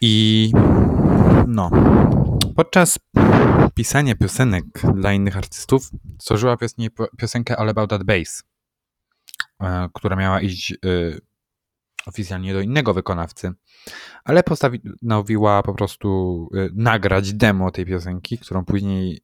I 0.00 0.52
no, 1.46 1.70
podczas 2.56 2.98
pisania 3.74 4.14
piosenek 4.14 4.64
dla 4.94 5.12
innych 5.12 5.36
artystów 5.36 5.90
stworzyła 6.20 6.56
piosenkę 7.18 7.56
All 7.56 7.68
About 7.68 7.90
That 7.90 8.04
Bass, 8.04 8.42
e, 9.60 9.88
która 9.94 10.16
miała 10.16 10.40
iść 10.40 10.72
e, 10.72 10.76
oficjalnie 12.06 12.52
do 12.52 12.60
innego 12.60 12.94
wykonawcy, 12.94 13.52
ale 14.24 14.42
postanowiła 14.42 15.62
po 15.62 15.74
prostu 15.74 16.48
e, 16.54 16.68
nagrać 16.74 17.32
demo 17.32 17.70
tej 17.70 17.86
piosenki, 17.86 18.38
którą 18.38 18.64
później 18.64 19.20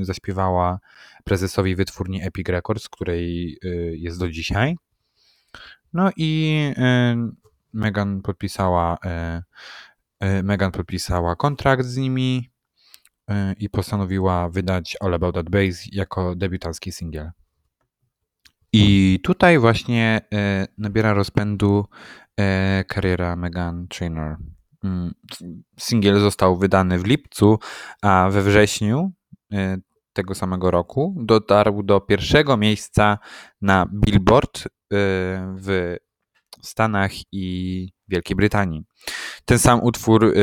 zaśpiewała 0.00 0.78
prezesowi 1.24 1.76
wytwórni 1.76 2.22
Epic 2.22 2.48
Records, 2.48 2.88
której 2.88 3.58
jest 3.92 4.18
do 4.18 4.30
dzisiaj. 4.30 4.76
No 5.92 6.10
i 6.16 6.72
Megan 7.72 8.22
podpisała 8.22 8.98
Megan 10.42 10.72
podpisała 10.72 11.36
kontrakt 11.36 11.84
z 11.84 11.96
nimi 11.96 12.50
i 13.58 13.70
postanowiła 13.70 14.48
wydać 14.48 14.96
All 15.00 15.14
About 15.14 15.34
That 15.34 15.50
Bass 15.50 15.86
jako 15.92 16.34
debiutancki 16.36 16.92
singiel. 16.92 17.30
I 18.72 19.18
tutaj 19.22 19.58
właśnie 19.58 20.20
nabiera 20.78 21.14
rozpędu 21.14 21.84
kariera 22.88 23.36
Megan 23.36 23.88
Trainor. 23.88 24.36
Mm, 24.84 25.14
singiel 25.78 26.20
został 26.20 26.58
wydany 26.58 26.98
w 26.98 27.06
lipcu, 27.06 27.58
a 28.02 28.28
we 28.30 28.42
wrześniu 28.42 29.12
tego 30.12 30.34
samego 30.34 30.70
roku 30.70 31.16
dotarł 31.18 31.82
do 31.82 32.00
pierwszego 32.00 32.56
miejsca 32.56 33.18
na 33.62 33.86
Billboard 33.92 34.64
w 34.90 35.96
Stanach 36.62 37.10
i 37.32 37.88
Wielkiej 38.08 38.36
Brytanii. 38.36 38.82
Ten 39.44 39.58
sam 39.58 39.82
utwór 39.82 40.34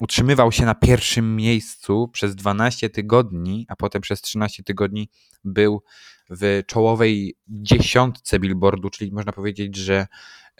utrzymywał 0.00 0.52
się 0.52 0.64
na 0.64 0.74
pierwszym 0.74 1.36
miejscu 1.36 2.08
przez 2.08 2.34
12 2.34 2.90
tygodni, 2.90 3.66
a 3.68 3.76
potem 3.76 4.02
przez 4.02 4.20
13 4.20 4.62
tygodni 4.62 5.10
był 5.44 5.82
w 6.30 6.62
czołowej 6.66 7.36
dziesiątce 7.48 8.38
Billboardu, 8.38 8.90
czyli 8.90 9.12
można 9.12 9.32
powiedzieć, 9.32 9.76
że 9.76 10.06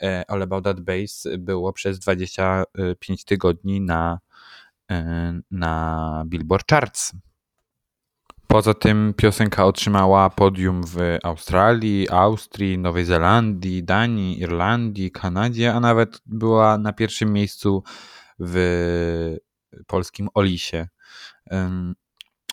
e, 0.01 0.25
All 0.27 0.41
About 0.41 0.63
That 0.63 0.81
Bass 0.81 1.27
było 1.37 1.73
przez 1.73 1.99
25 1.99 3.25
tygodni 3.25 3.81
na, 3.81 4.19
e, 4.91 5.39
na 5.51 6.23
Billboard 6.27 6.69
Charts. 6.69 7.13
Poza 8.51 8.73
tym 8.73 9.13
piosenka 9.17 9.65
otrzymała 9.65 10.29
podium 10.29 10.81
w 10.87 11.17
Australii, 11.23 12.09
Austrii, 12.09 12.77
Nowej 12.77 13.05
Zelandii, 13.05 13.83
Danii, 13.83 14.39
Irlandii, 14.39 15.11
Kanadzie, 15.11 15.73
a 15.73 15.79
nawet 15.79 16.21
była 16.25 16.77
na 16.77 16.93
pierwszym 16.93 17.33
miejscu 17.33 17.83
w 18.39 19.37
polskim 19.87 20.29
Olisie. 20.33 20.87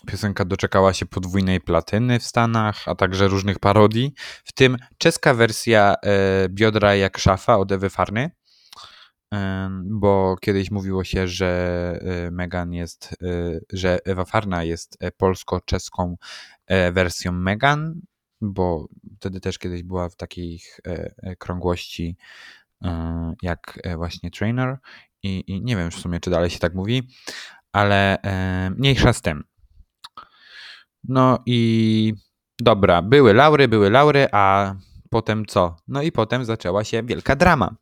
Piosenka 0.06 0.44
doczekała 0.44 0.92
się 0.92 1.06
podwójnej 1.06 1.60
platyny 1.60 2.18
w 2.18 2.24
Stanach, 2.24 2.88
a 2.88 2.94
także 2.94 3.28
różnych 3.28 3.58
parodii, 3.58 4.14
w 4.44 4.52
tym 4.52 4.76
czeska 4.98 5.34
wersja 5.34 5.94
e, 6.02 6.48
Biodra 6.48 6.94
jak 6.94 7.18
szafa 7.18 7.56
od 7.56 7.72
Ewy 7.72 7.90
Farny, 7.90 8.30
bo 9.84 10.36
kiedyś 10.40 10.70
mówiło 10.70 11.04
się, 11.04 11.28
że 11.28 12.00
e, 12.02 12.30
Megan 12.30 12.72
jest, 12.72 13.16
e, 13.22 13.60
że 13.72 13.98
Ewa 14.04 14.24
Farna 14.24 14.64
jest 14.64 14.98
polsko-czeską 15.16 16.16
wersją 16.92 17.32
Megan, 17.32 18.00
bo 18.40 18.88
wtedy 19.16 19.40
też 19.40 19.58
kiedyś 19.58 19.82
była 19.82 20.08
w 20.08 20.16
takich 20.16 20.80
krągłości 21.38 22.16
jak 23.42 23.78
właśnie 23.96 24.30
Trainer 24.30 24.78
i, 25.22 25.44
i 25.46 25.62
nie 25.62 25.76
wiem 25.76 25.90
w 25.90 25.94
sumie, 25.94 26.20
czy 26.20 26.30
dalej 26.30 26.50
się 26.50 26.58
tak 26.58 26.74
mówi, 26.74 27.08
ale 27.72 28.22
e, 28.22 28.70
mniejsza 28.70 29.12
z 29.12 29.22
tym. 29.22 29.44
No 31.04 31.38
i 31.46 32.14
dobra, 32.60 33.02
były 33.02 33.34
laury, 33.34 33.68
były 33.68 33.90
laury, 33.90 34.28
a 34.32 34.74
potem 35.10 35.46
co? 35.46 35.76
No 35.88 36.02
i 36.02 36.12
potem 36.12 36.44
zaczęła 36.44 36.84
się 36.84 37.02
wielka 37.02 37.36
drama. 37.36 37.76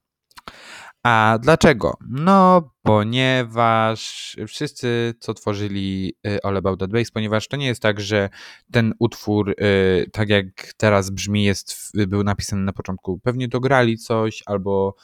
A 1.07 1.39
dlaczego? 1.43 1.97
No, 2.09 2.71
ponieważ 2.83 4.37
wszyscy, 4.49 5.15
co 5.21 5.35
tworzyli 5.35 6.15
y, 6.27 6.43
All 6.43 6.57
About 6.57 6.81
That 6.81 6.91
Bass, 6.91 7.11
ponieważ 7.11 7.49
to 7.49 7.57
nie 7.57 7.67
jest 7.67 7.83
tak, 7.83 8.01
że 8.01 8.29
ten 8.73 8.95
utwór, 8.99 9.51
y, 9.51 10.11
tak 10.13 10.29
jak 10.29 10.73
teraz 10.77 11.11
brzmi, 11.11 11.45
jest, 11.45 11.93
był 12.09 12.25
napisany 12.25 12.63
na 12.63 12.73
początku. 12.73 13.19
Pewnie 13.19 13.49
dograli 13.49 13.99
coś 13.99 14.43
albo 14.47 14.95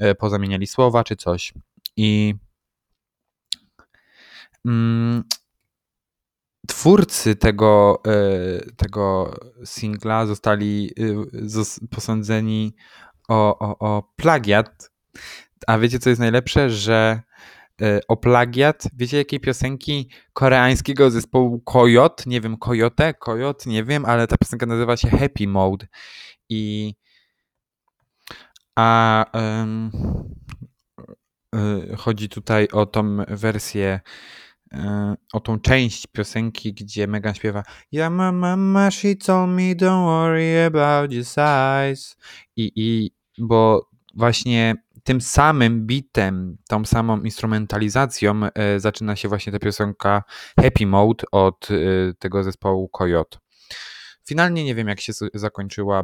y, 0.00 0.14
pozamieniali 0.14 0.66
słowa 0.66 1.04
czy 1.04 1.16
coś. 1.16 1.52
I 1.96 2.34
mm, 4.66 5.24
twórcy 6.68 7.36
tego, 7.36 8.02
tego 8.76 9.34
singla 9.64 10.26
zostali 10.26 10.90
posądzeni 11.90 12.74
o, 13.28 13.58
o, 13.58 13.78
o 13.78 14.12
plagiat. 14.16 14.92
A 15.66 15.78
wiecie, 15.78 15.98
co 15.98 16.10
jest 16.10 16.20
najlepsze? 16.20 16.70
Że 16.70 17.22
e, 17.82 18.00
o 18.08 18.16
plagiat, 18.16 18.84
wiecie 18.96 19.16
jakiej 19.16 19.40
piosenki 19.40 20.10
koreańskiego 20.32 21.10
zespołu 21.10 21.60
Kojot, 21.60 22.26
nie 22.26 22.40
wiem, 22.40 22.56
Koyote, 22.56 23.14
Kojot, 23.14 23.66
nie 23.66 23.84
wiem, 23.84 24.04
ale 24.04 24.26
ta 24.26 24.36
piosenka 24.36 24.66
nazywa 24.66 24.96
się 24.96 25.08
Happy 25.08 25.48
Mode 25.48 25.86
i 26.48 26.94
a 28.76 29.24
Y, 31.56 31.96
chodzi 31.96 32.28
tutaj 32.28 32.68
o 32.72 32.86
tą 32.86 33.16
wersję, 33.28 34.00
y, 34.74 34.78
o 35.32 35.40
tą 35.40 35.60
część 35.60 36.06
piosenki, 36.06 36.74
gdzie 36.74 37.06
Megan 37.06 37.34
śpiewa 37.34 37.62
Ja 37.92 38.10
ma 38.10 38.32
mama, 38.32 38.90
she 38.90 39.16
told 39.16 39.50
me 39.50 39.74
don't 39.74 40.04
worry 40.04 40.64
about 40.66 41.12
your 41.12 41.24
size. 41.24 42.16
I, 42.56 42.72
i 42.76 43.10
bo 43.38 43.90
właśnie 44.14 44.74
tym 45.02 45.20
samym 45.20 45.86
bitem, 45.86 46.56
tą 46.68 46.84
samą 46.84 47.22
instrumentalizacją 47.22 48.40
y, 48.76 48.80
zaczyna 48.80 49.16
się 49.16 49.28
właśnie 49.28 49.52
ta 49.52 49.58
piosenka 49.58 50.22
Happy 50.60 50.86
Mode 50.86 51.24
od 51.32 51.68
tego 52.18 52.42
zespołu 52.42 52.88
Coyote. 52.88 53.38
Finalnie 54.28 54.64
nie 54.64 54.74
wiem, 54.74 54.88
jak 54.88 55.00
się 55.00 55.12
zakończyła 55.34 56.02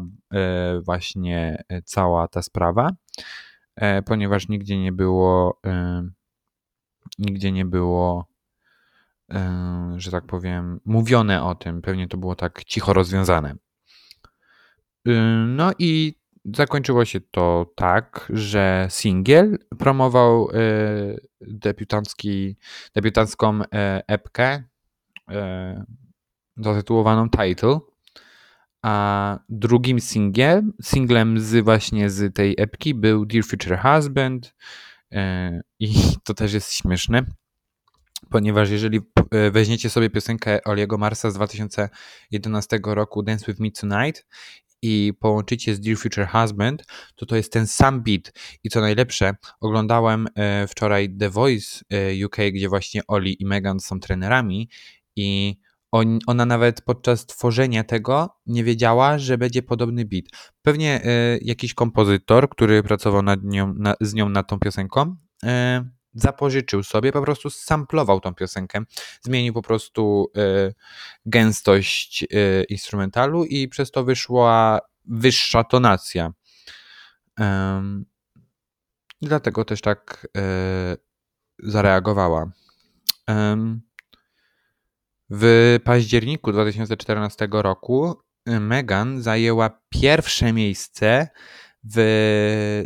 właśnie 0.84 1.64
cała 1.84 2.28
ta 2.28 2.42
sprawa. 2.42 2.90
E, 3.78 4.02
ponieważ 4.02 4.48
nigdzie 4.48 4.78
nie 4.78 4.92
było, 4.92 5.60
e, 5.66 6.08
nigdzie 7.18 7.52
nie 7.52 7.64
było, 7.64 8.28
e, 9.30 9.94
że 9.96 10.10
tak 10.10 10.26
powiem, 10.26 10.80
mówione 10.84 11.42
o 11.42 11.54
tym. 11.54 11.82
Pewnie 11.82 12.08
to 12.08 12.16
było 12.16 12.34
tak 12.34 12.64
cicho 12.64 12.92
rozwiązane. 12.92 13.54
No 15.46 15.72
i 15.78 16.14
zakończyło 16.56 17.04
się 17.04 17.20
to 17.20 17.72
tak, 17.76 18.32
że 18.34 18.86
singiel 18.90 19.58
promował 19.78 20.48
debiutancki, 21.40 22.56
debiutancką 22.94 23.60
epkę 24.06 24.62
zatytułowaną 26.56 27.30
Title 27.30 27.80
a 28.82 29.38
drugim 29.48 30.00
singlem, 30.00 30.72
singlem 30.82 31.40
z 31.40 31.64
właśnie 31.64 32.10
z 32.10 32.34
tej 32.34 32.54
epki 32.58 32.94
był 32.94 33.26
Dear 33.26 33.44
Future 33.44 33.78
Husband 33.78 34.54
e, 35.12 35.60
i 35.78 35.94
to 36.24 36.34
też 36.34 36.52
jest 36.52 36.72
śmieszne, 36.72 37.22
ponieważ 38.30 38.70
jeżeli 38.70 39.00
e, 39.30 39.50
weźmiecie 39.50 39.90
sobie 39.90 40.10
piosenkę 40.10 40.64
Oliego 40.64 40.98
Marsa 40.98 41.30
z 41.30 41.34
2011 41.34 42.80
roku 42.84 43.22
Dance 43.22 43.46
With 43.46 43.60
Me 43.60 43.70
Tonight 43.70 44.26
i 44.82 45.12
połączycie 45.20 45.74
z 45.74 45.80
Dear 45.80 45.96
Future 45.96 46.28
Husband, 46.28 46.84
to 47.16 47.26
to 47.26 47.36
jest 47.36 47.52
ten 47.52 47.66
sam 47.66 48.02
beat. 48.02 48.32
I 48.64 48.70
co 48.70 48.80
najlepsze, 48.80 49.34
oglądałem 49.60 50.26
e, 50.34 50.66
wczoraj 50.66 51.16
The 51.16 51.30
Voice 51.30 51.80
UK, 52.26 52.36
gdzie 52.52 52.68
właśnie 52.68 53.00
Oli 53.06 53.42
i 53.42 53.46
Megan 53.46 53.80
są 53.80 54.00
trenerami 54.00 54.68
i 55.16 55.56
on, 55.92 56.18
ona 56.26 56.46
nawet 56.46 56.80
podczas 56.80 57.26
tworzenia 57.26 57.84
tego 57.84 58.36
nie 58.46 58.64
wiedziała, 58.64 59.18
że 59.18 59.38
będzie 59.38 59.62
podobny 59.62 60.04
beat. 60.04 60.24
Pewnie 60.62 61.04
y, 61.04 61.38
jakiś 61.42 61.74
kompozytor, 61.74 62.48
który 62.48 62.82
pracował 62.82 63.22
nad 63.22 63.44
nią, 63.44 63.74
na, 63.74 63.94
z 64.00 64.14
nią 64.14 64.28
nad 64.28 64.48
tą 64.48 64.58
piosenką, 64.58 65.16
y, 65.44 65.48
zapożyczył 66.18 66.82
sobie, 66.82 67.12
po 67.12 67.22
prostu 67.22 67.50
samplował 67.50 68.20
tą 68.20 68.34
piosenkę, 68.34 68.82
zmienił 69.22 69.54
po 69.54 69.62
prostu 69.62 70.30
y, 70.36 70.74
gęstość 71.26 72.22
y, 72.22 72.64
instrumentalu 72.68 73.44
i 73.44 73.68
przez 73.68 73.90
to 73.90 74.04
wyszła 74.04 74.80
wyższa 75.04 75.64
tonacja. 75.64 76.32
Um, 77.38 78.04
dlatego 79.22 79.64
też 79.64 79.80
tak 79.80 80.28
y, 80.36 80.40
zareagowała. 81.58 82.50
Um, 83.28 83.80
w 85.30 85.76
październiku 85.84 86.52
2014 86.52 87.48
roku 87.52 88.22
Megan 88.46 89.22
zajęła 89.22 89.80
pierwsze 89.88 90.52
miejsce 90.52 91.28
w 91.94 92.84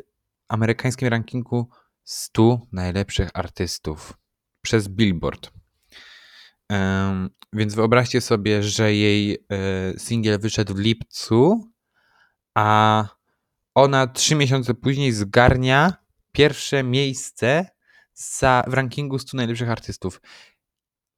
amerykańskim 0.49 1.09
rankingu 1.09 1.71
100 2.05 2.61
najlepszych 2.73 3.31
artystów 3.35 4.19
przez 4.63 4.89
Billboard. 4.89 5.51
Więc 7.53 7.75
wyobraźcie 7.75 8.21
sobie, 8.21 8.63
że 8.63 8.95
jej 8.95 9.35
y, 9.35 9.39
singiel 9.99 10.39
wyszedł 10.39 10.75
w 10.75 10.79
lipcu, 10.79 11.71
a 12.55 13.05
ona 13.75 14.07
trzy 14.07 14.35
miesiące 14.35 14.75
później 14.75 15.13
zgarnia 15.13 15.95
pierwsze 16.33 16.83
miejsce 16.83 17.67
w 18.67 18.75
rankingu 18.75 19.19
100 19.19 19.37
najlepszych 19.37 19.71
artystów. 19.71 20.21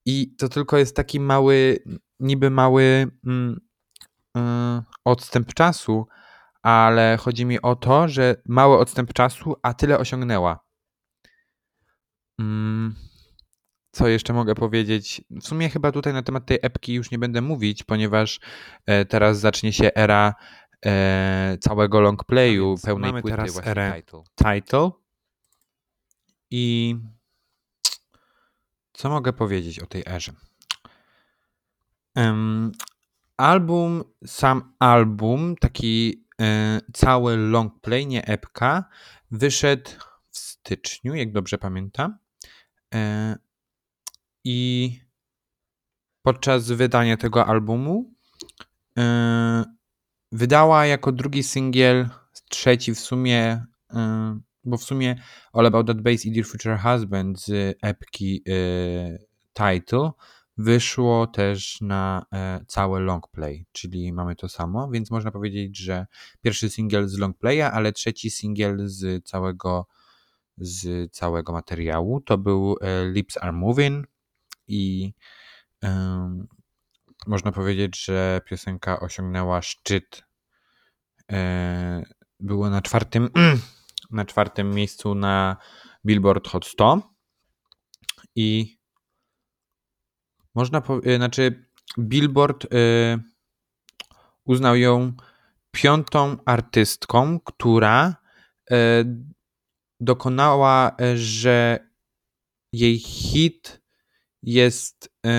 I 0.06 0.36
to 0.36 0.48
tylko 0.48 0.78
jest 0.78 0.96
taki 0.96 1.20
mały, 1.20 1.78
niby 2.20 2.50
mały 2.50 3.06
mm, 3.26 3.60
y, 4.36 4.40
odstęp 5.04 5.54
czasu, 5.54 6.06
ale 6.62 7.16
chodzi 7.20 7.44
mi 7.46 7.62
o 7.62 7.76
to, 7.76 8.08
że 8.08 8.36
mały 8.46 8.78
odstęp 8.78 9.12
czasu, 9.12 9.56
a 9.62 9.74
tyle 9.74 9.98
osiągnęła. 9.98 10.63
Mm, 12.38 12.94
co 13.94 14.08
jeszcze 14.08 14.32
mogę 14.32 14.54
powiedzieć? 14.54 15.22
W 15.30 15.42
sumie 15.42 15.70
chyba 15.70 15.92
tutaj 15.92 16.12
na 16.12 16.22
temat 16.22 16.46
tej 16.46 16.58
epki 16.62 16.94
już 16.94 17.10
nie 17.10 17.18
będę 17.18 17.40
mówić, 17.40 17.82
ponieważ 17.82 18.40
e, 18.86 19.04
teraz 19.04 19.38
zacznie 19.38 19.72
się 19.72 19.94
era 19.94 20.34
e, 20.86 21.58
całego 21.60 22.00
longplayu, 22.00 22.74
pełnej 22.84 23.10
mamy 23.10 23.22
płyty 23.22 23.36
teraz 23.36 23.66
erę 23.66 23.92
title. 23.96 24.22
title. 24.34 24.90
I 26.50 26.96
co 28.92 29.10
mogę 29.10 29.32
powiedzieć 29.32 29.80
o 29.80 29.86
tej 29.86 30.02
erze? 30.06 30.32
Um, 32.16 32.72
album, 33.36 34.04
sam 34.26 34.74
album, 34.78 35.56
taki 35.56 36.24
e, 36.40 36.80
cały 36.92 37.36
longplay, 37.36 38.06
nie 38.06 38.26
epka, 38.26 38.84
wyszedł 39.30 39.90
w 40.30 40.38
styczniu, 40.38 41.14
jak 41.14 41.32
dobrze 41.32 41.58
pamiętam. 41.58 42.23
E, 42.94 43.36
I 44.44 44.90
podczas 46.22 46.72
wydania 46.72 47.16
tego 47.16 47.46
albumu 47.46 48.14
e, 48.98 49.64
wydała 50.32 50.86
jako 50.86 51.12
drugi 51.12 51.42
singiel, 51.42 52.08
trzeci 52.48 52.94
w 52.94 53.00
sumie, 53.00 53.66
e, 53.94 54.38
bo 54.64 54.76
w 54.76 54.84
sumie 54.84 55.16
All 55.52 55.66
About 55.66 55.86
That 55.86 56.00
Bass 56.00 56.24
i 56.24 56.32
Dear 56.32 56.46
Future 56.46 56.78
Husband 56.78 57.40
z 57.40 57.78
epki 57.82 58.44
Title 59.52 60.10
wyszło 60.56 61.26
też 61.26 61.80
na 61.80 62.26
całe 62.66 63.00
longplay, 63.00 63.66
czyli 63.72 64.12
mamy 64.12 64.36
to 64.36 64.48
samo, 64.48 64.90
więc 64.90 65.10
można 65.10 65.30
powiedzieć, 65.30 65.78
że 65.78 66.06
pierwszy 66.42 66.70
singiel 66.70 67.08
z 67.08 67.18
longplaya, 67.18 67.62
ale 67.62 67.92
trzeci 67.92 68.30
singiel 68.30 68.78
z 68.84 69.24
całego 69.24 69.86
z 70.58 71.12
całego 71.12 71.52
materiału 71.52 72.20
to 72.20 72.38
był 72.38 72.76
e, 72.80 73.10
Lips 73.10 73.36
Are 73.36 73.52
Moving 73.52 74.06
i 74.68 75.12
można 77.26 77.52
powiedzieć, 77.52 78.04
że 78.04 78.40
piosenka 78.46 79.00
osiągnęła 79.00 79.62
szczyt. 79.62 80.22
E, 81.32 82.02
było 82.40 82.70
na 82.70 82.82
czwartym, 82.82 83.30
na 84.10 84.24
czwartym 84.24 84.70
miejscu 84.70 85.14
na 85.14 85.56
Billboard 86.06 86.48
Hot 86.48 86.66
100 86.66 87.14
i 88.34 88.78
można 90.54 90.80
powiedzieć, 90.80 91.16
znaczy 91.16 91.68
Billboard 91.98 92.64
y, 92.64 92.68
uznał 94.44 94.76
ją 94.76 95.12
piątą 95.70 96.36
artystką, 96.44 97.40
która 97.40 98.16
y, 98.70 98.74
dokonała, 100.04 100.96
y, 101.00 101.18
że 101.18 101.88
jej 102.72 102.98
hit 102.98 103.82
jest 104.42 105.10
y, 105.26 105.30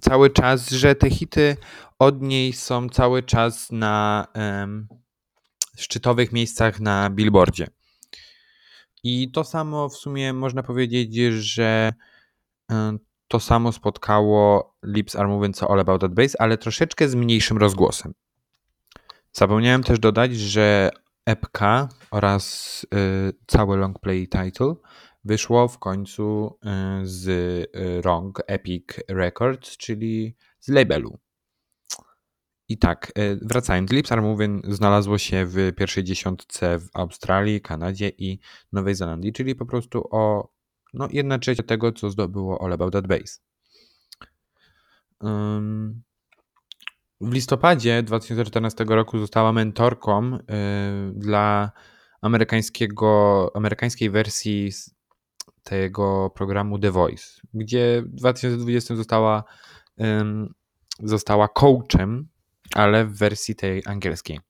cały 0.00 0.30
czas, 0.30 0.70
że 0.70 0.94
te 0.94 1.10
hity 1.10 1.56
od 1.98 2.22
niej 2.22 2.52
są 2.52 2.88
cały 2.88 3.22
czas 3.22 3.72
na 3.72 4.26
y, 5.76 5.80
szczytowych 5.80 6.32
miejscach 6.32 6.80
na 6.80 7.10
Billboardzie. 7.10 7.66
I 9.02 9.30
to 9.30 9.44
samo 9.44 9.88
w 9.88 9.96
sumie 9.96 10.32
można 10.32 10.62
powiedzieć, 10.62 11.14
że 11.36 11.92
to 13.28 13.40
samo 13.40 13.72
spotkało 13.72 14.74
Lips 14.84 15.16
Are 15.16 15.28
Moving 15.28 15.56
co 15.56 15.70
All 15.70 15.80
About 15.80 16.00
That 16.00 16.14
Bass, 16.14 16.36
ale 16.38 16.58
troszeczkę 16.58 17.08
z 17.08 17.14
mniejszym 17.14 17.58
rozgłosem. 17.58 18.14
Zapomniałem 19.32 19.82
też 19.82 19.98
dodać, 19.98 20.36
że 20.36 20.90
epka 21.26 21.88
oraz 22.10 22.84
y, 22.84 23.32
cały 23.46 23.76
longplay 23.76 24.28
title 24.28 24.74
wyszło 25.24 25.68
w 25.68 25.78
końcu 25.78 26.58
y, 27.02 27.06
z 27.06 27.28
y, 27.28 28.02
rąk 28.02 28.42
Epic 28.46 28.84
Records, 29.08 29.76
czyli 29.76 30.36
z 30.60 30.68
labelu. 30.68 31.18
I 32.68 32.78
tak, 32.78 33.12
wracając, 33.42 33.92
Lips 33.92 34.12
Are 34.12 34.22
Moving 34.22 34.66
znalazło 34.66 35.18
się 35.18 35.46
w 35.46 35.72
pierwszej 35.76 36.04
dziesiątce 36.04 36.78
w 36.78 36.88
Australii, 36.94 37.60
Kanadzie 37.60 38.08
i 38.08 38.40
Nowej 38.72 38.94
Zelandii, 38.94 39.32
czyli 39.32 39.54
po 39.54 39.66
prostu 39.66 40.08
o 40.10 40.52
no, 40.94 41.08
jedna 41.10 41.38
trzecia 41.38 41.62
tego, 41.62 41.92
co 41.92 42.10
zdobyło 42.10 42.64
All 42.64 42.72
About 42.72 42.92
That 42.92 43.06
Bass. 43.06 43.42
W 47.20 47.32
listopadzie 47.32 48.02
2014 48.02 48.84
roku 48.88 49.18
została 49.18 49.52
mentorką 49.52 50.34
y, 50.34 50.40
dla 51.12 51.72
amerykańskiego, 52.20 53.50
amerykańskiej 53.54 54.10
wersji 54.10 54.72
tego 55.62 56.30
programu 56.30 56.78
The 56.78 56.90
Voice, 56.90 57.40
gdzie 57.54 58.02
w 58.06 58.14
2020 58.14 58.96
została, 58.96 59.44
y, 60.00 60.04
została 61.00 61.48
coachem, 61.48 62.28
ale 62.74 63.04
w 63.04 63.18
wersji 63.18 63.56
tej 63.56 63.82
angielskiej. 63.86 64.40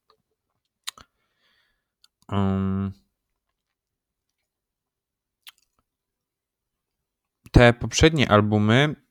Te 7.53 7.73
poprzednie 7.73 8.31
albumy 8.31 9.06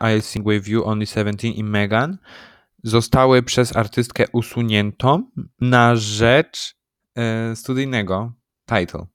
I'll 0.00 0.22
Sing 0.22 0.48
With 0.48 0.68
You, 0.68 0.84
Only 0.84 1.06
17 1.06 1.48
i 1.48 1.64
Megan 1.64 2.18
zostały 2.82 3.42
przez 3.42 3.76
artystkę 3.76 4.24
usuniętą 4.32 5.30
na 5.60 5.96
rzecz 5.96 6.76
e, 7.14 7.56
studyjnego 7.56 8.32
title. 8.66 9.06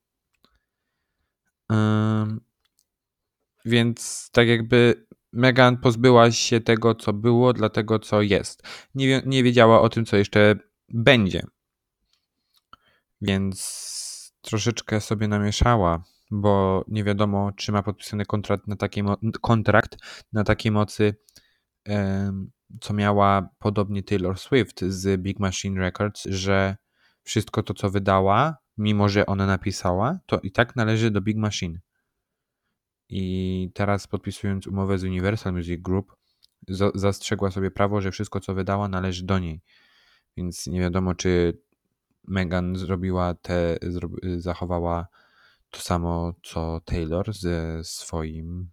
więc 3.65 4.29
tak 4.31 4.47
jakby 4.47 5.07
Megan 5.33 5.77
pozbyła 5.77 6.31
się 6.31 6.61
tego, 6.61 6.95
co 6.95 7.13
było, 7.13 7.53
dla 7.53 7.69
tego, 7.69 7.99
co 7.99 8.21
jest. 8.21 8.63
Nie, 8.95 9.21
nie 9.25 9.43
wiedziała 9.43 9.81
o 9.81 9.89
tym, 9.89 10.05
co 10.05 10.17
jeszcze 10.17 10.55
będzie. 10.89 11.43
Więc 13.21 14.33
troszeczkę 14.41 15.01
sobie 15.01 15.27
namieszała 15.27 16.03
bo 16.31 16.85
nie 16.87 17.03
wiadomo, 17.03 17.51
czy 17.51 17.71
ma 17.71 17.83
podpisany 17.83 18.25
kontrakt 18.25 18.67
na 18.67 18.75
takiej, 18.75 19.03
kontrakt 19.41 19.97
na 20.33 20.43
takiej 20.43 20.71
mocy, 20.71 21.15
co 22.81 22.93
miała 22.93 23.49
podobnie 23.59 24.03
Taylor 24.03 24.39
Swift 24.39 24.81
z 24.81 25.21
Big 25.21 25.39
Machine 25.39 25.79
Records, 25.79 26.23
że 26.25 26.77
wszystko 27.23 27.63
to, 27.63 27.73
co 27.73 27.89
wydała, 27.89 28.57
mimo 28.77 29.09
że 29.09 29.25
ona 29.25 29.45
napisała, 29.45 30.19
to 30.25 30.39
i 30.39 30.51
tak 30.51 30.75
należy 30.75 31.11
do 31.11 31.21
Big 31.21 31.37
Machine. 31.37 31.79
I 33.09 33.71
teraz 33.73 34.07
podpisując 34.07 34.67
umowę 34.67 34.97
z 34.97 35.03
Universal 35.03 35.53
Music 35.53 35.81
Group, 35.81 36.15
zastrzegła 36.95 37.51
sobie 37.51 37.71
prawo, 37.71 38.01
że 38.01 38.11
wszystko, 38.11 38.39
co 38.39 38.53
wydała, 38.53 38.87
należy 38.87 39.25
do 39.25 39.39
niej. 39.39 39.61
Więc 40.37 40.67
nie 40.67 40.79
wiadomo, 40.79 41.15
czy 41.15 41.61
Megan 42.27 42.75
zrobiła 42.75 43.33
te, 43.33 43.77
zachowała 44.37 45.07
to 45.71 45.79
samo 45.79 46.33
co 46.43 46.81
Taylor 46.85 47.33
ze 47.33 47.83
swoim 47.83 48.69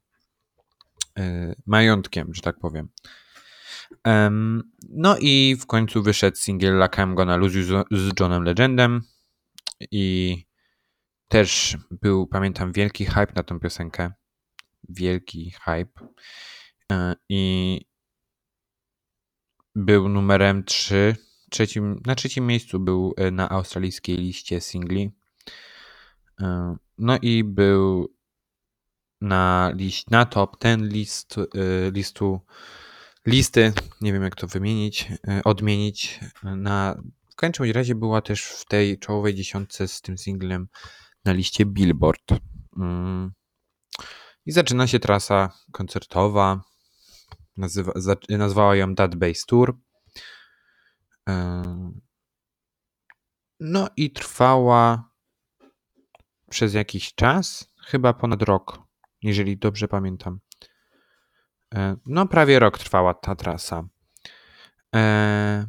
y, 1.18 1.54
majątkiem, 1.66 2.34
że 2.34 2.42
tak 2.42 2.58
powiem. 2.58 2.88
No 4.90 5.16
i 5.20 5.56
w 5.60 5.66
końcu 5.66 6.02
wyszedł 6.02 6.36
singiel 6.36 6.82
Like 6.82 7.02
I'm 7.02 7.14
Gonna 7.14 7.36
Lose 7.36 7.58
You 7.58 7.64
z, 7.64 7.86
z 7.90 8.20
Johnem 8.20 8.42
Legendem 8.42 9.00
i 9.90 10.36
też 11.28 11.76
był, 11.90 12.26
pamiętam, 12.26 12.72
wielki 12.72 13.04
hype 13.04 13.32
na 13.36 13.42
tą 13.42 13.60
piosenkę. 13.60 14.12
Wielki 14.88 15.50
hype. 15.50 16.08
E, 16.92 17.14
I 17.28 17.80
był 19.74 20.08
numerem 20.08 20.64
3. 20.64 21.16
Trzecim, 21.50 22.02
na 22.06 22.14
trzecim 22.14 22.46
miejscu 22.46 22.80
był 22.80 23.14
e, 23.16 23.30
na 23.30 23.50
australijskiej 23.50 24.16
liście 24.16 24.60
singli. 24.60 25.10
E, 26.40 26.76
no 26.98 27.18
i 27.22 27.44
był 27.44 28.14
na, 29.20 29.72
liść, 29.74 30.06
na 30.10 30.24
top 30.24 30.58
ten 30.58 30.88
list, 30.88 31.36
listu, 31.92 32.40
listy, 33.26 33.72
nie 34.00 34.12
wiem 34.12 34.22
jak 34.22 34.34
to 34.34 34.46
wymienić, 34.46 35.08
odmienić. 35.44 36.20
Na, 36.42 37.02
w 37.30 37.34
każdym 37.36 37.70
razie 37.70 37.94
była 37.94 38.22
też 38.22 38.44
w 38.44 38.64
tej 38.64 38.98
czołowej 38.98 39.34
dziesiątce 39.34 39.88
z 39.88 40.00
tym 40.00 40.18
singlem 40.18 40.68
na 41.24 41.32
liście 41.32 41.66
Billboard. 41.66 42.32
Mm. 42.76 43.32
I 44.46 44.52
zaczyna 44.52 44.86
się 44.86 44.98
trasa 44.98 45.52
koncertowa. 45.72 46.60
Nazywa, 47.56 47.92
nazwała 48.28 48.76
ją 48.76 48.94
That 48.94 49.14
Base 49.14 49.42
Tour. 49.46 49.78
No 53.60 53.88
i 53.96 54.12
trwała 54.12 55.13
przez 56.54 56.74
jakiś 56.74 57.14
czas, 57.14 57.74
chyba 57.78 58.12
ponad 58.12 58.42
rok, 58.42 58.78
jeżeli 59.22 59.56
dobrze 59.56 59.88
pamiętam. 59.88 60.40
E, 61.74 61.96
no, 62.06 62.26
prawie 62.26 62.58
rok 62.58 62.78
trwała 62.78 63.14
ta 63.14 63.34
trasa. 63.34 63.84
E, 64.94 65.66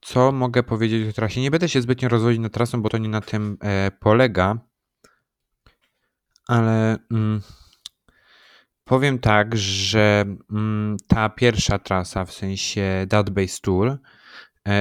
co 0.00 0.32
mogę 0.32 0.62
powiedzieć 0.62 1.08
o 1.08 1.12
trasie? 1.12 1.40
Nie 1.40 1.50
będę 1.50 1.68
się 1.68 1.82
zbytnio 1.82 2.08
rozwodzić 2.08 2.40
nad 2.40 2.52
trasą, 2.52 2.82
bo 2.82 2.88
to 2.88 2.98
nie 2.98 3.08
na 3.08 3.20
tym 3.20 3.56
e, 3.60 3.90
polega. 3.90 4.58
Ale 6.48 6.98
mm, 7.10 7.40
powiem 8.84 9.18
tak, 9.18 9.56
że 9.56 10.24
mm, 10.50 10.96
ta 11.06 11.28
pierwsza 11.28 11.78
trasa, 11.78 12.24
w 12.24 12.32
sensie 12.32 13.06
Base 13.30 13.58
Tour, 13.62 13.98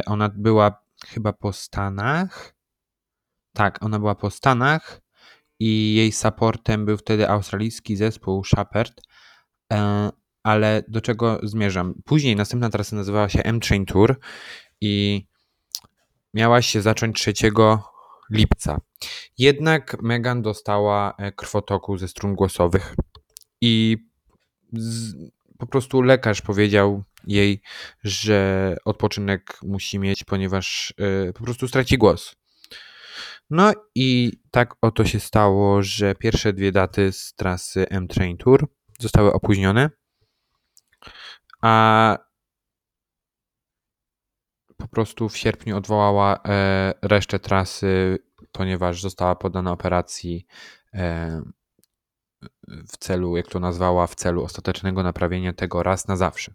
ona 0.05 0.29
była 0.29 0.83
chyba 1.07 1.33
po 1.33 1.53
Stanach. 1.53 2.60
Tak, 3.53 3.83
ona 3.83 3.99
była 3.99 4.15
po 4.15 4.29
Stanach 4.29 5.01
i 5.59 5.93
jej 5.95 6.11
supportem 6.11 6.85
był 6.85 6.97
wtedy 6.97 7.29
australijski 7.29 7.95
zespół 7.95 8.43
Shepherd. 8.43 9.01
E, 9.73 10.09
ale 10.43 10.83
do 10.87 11.01
czego 11.01 11.39
zmierzam? 11.43 11.93
Później 12.05 12.35
następna 12.35 12.69
trasa 12.69 12.95
nazywała 12.95 13.29
się 13.29 13.43
M-Train 13.43 13.85
Tour 13.85 14.19
i 14.81 15.25
miała 16.33 16.61
się 16.61 16.81
zacząć 16.81 17.19
3 17.19 17.33
lipca. 18.31 18.81
Jednak 19.37 20.01
Megan 20.01 20.41
dostała 20.41 21.13
e, 21.17 21.31
krwotoku 21.31 21.97
ze 21.97 22.07
strun 22.07 22.35
głosowych 22.35 22.95
i 23.61 23.97
z, 24.73 25.13
po 25.57 25.67
prostu 25.67 26.01
lekarz 26.01 26.41
powiedział 26.41 27.03
jej, 27.27 27.61
że 28.03 28.77
odpoczynek 28.85 29.59
musi 29.63 29.99
mieć, 29.99 30.23
ponieważ 30.23 30.93
y, 31.29 31.33
po 31.33 31.43
prostu 31.43 31.67
straci 31.67 31.97
głos. 31.97 32.35
No 33.51 33.73
i 33.95 34.31
tak 34.51 34.75
oto 34.81 35.05
się 35.05 35.19
stało, 35.19 35.83
że 35.83 36.15
pierwsze 36.15 36.53
dwie 36.53 36.71
daty 36.71 37.11
z 37.11 37.33
trasy 37.33 37.89
M-Train 37.89 38.37
Tour 38.37 38.67
zostały 38.99 39.33
opóźnione, 39.33 39.89
a 41.61 42.17
po 44.77 44.87
prostu 44.87 45.29
w 45.29 45.37
sierpniu 45.37 45.77
odwołała 45.77 46.39
e, 46.45 46.93
resztę 47.01 47.39
trasy, 47.39 48.19
ponieważ 48.51 49.01
została 49.01 49.35
poddana 49.35 49.71
operacji 49.71 50.47
e, 50.93 51.41
w 52.67 52.97
celu, 52.97 53.37
jak 53.37 53.47
to 53.47 53.59
nazwała, 53.59 54.07
w 54.07 54.15
celu 54.15 54.43
ostatecznego 54.43 55.03
naprawienia 55.03 55.53
tego 55.53 55.83
raz 55.83 56.07
na 56.07 56.15
zawsze. 56.15 56.53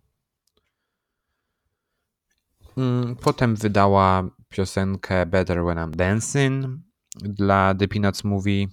Mm, 2.77 3.17
potem 3.17 3.57
wydała 3.57 4.25
piosenkę 4.49 5.27
Better 5.27 5.65
When 5.65 5.79
I'm 5.79 5.97
Dancing 5.97 6.86
dla 7.17 7.75
The 7.75 7.89
Peanuts 7.89 8.25
Movie. 8.25 8.67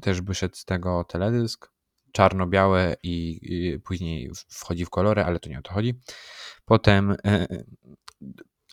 Też 0.00 0.20
wyszedł 0.20 0.56
z 0.56 0.64
tego 0.64 1.04
teledysk. 1.04 1.72
Czarno-białe 2.12 2.96
i, 3.02 3.78
później 3.84 4.30
wchodzi 4.48 4.84
w 4.84 4.90
kolory, 4.90 5.22
ale 5.24 5.40
to 5.40 5.48
nie 5.48 5.58
o 5.58 5.62
to 5.62 5.72
chodzi. 5.72 5.94
Potem 6.64 7.16
e, 7.24 7.46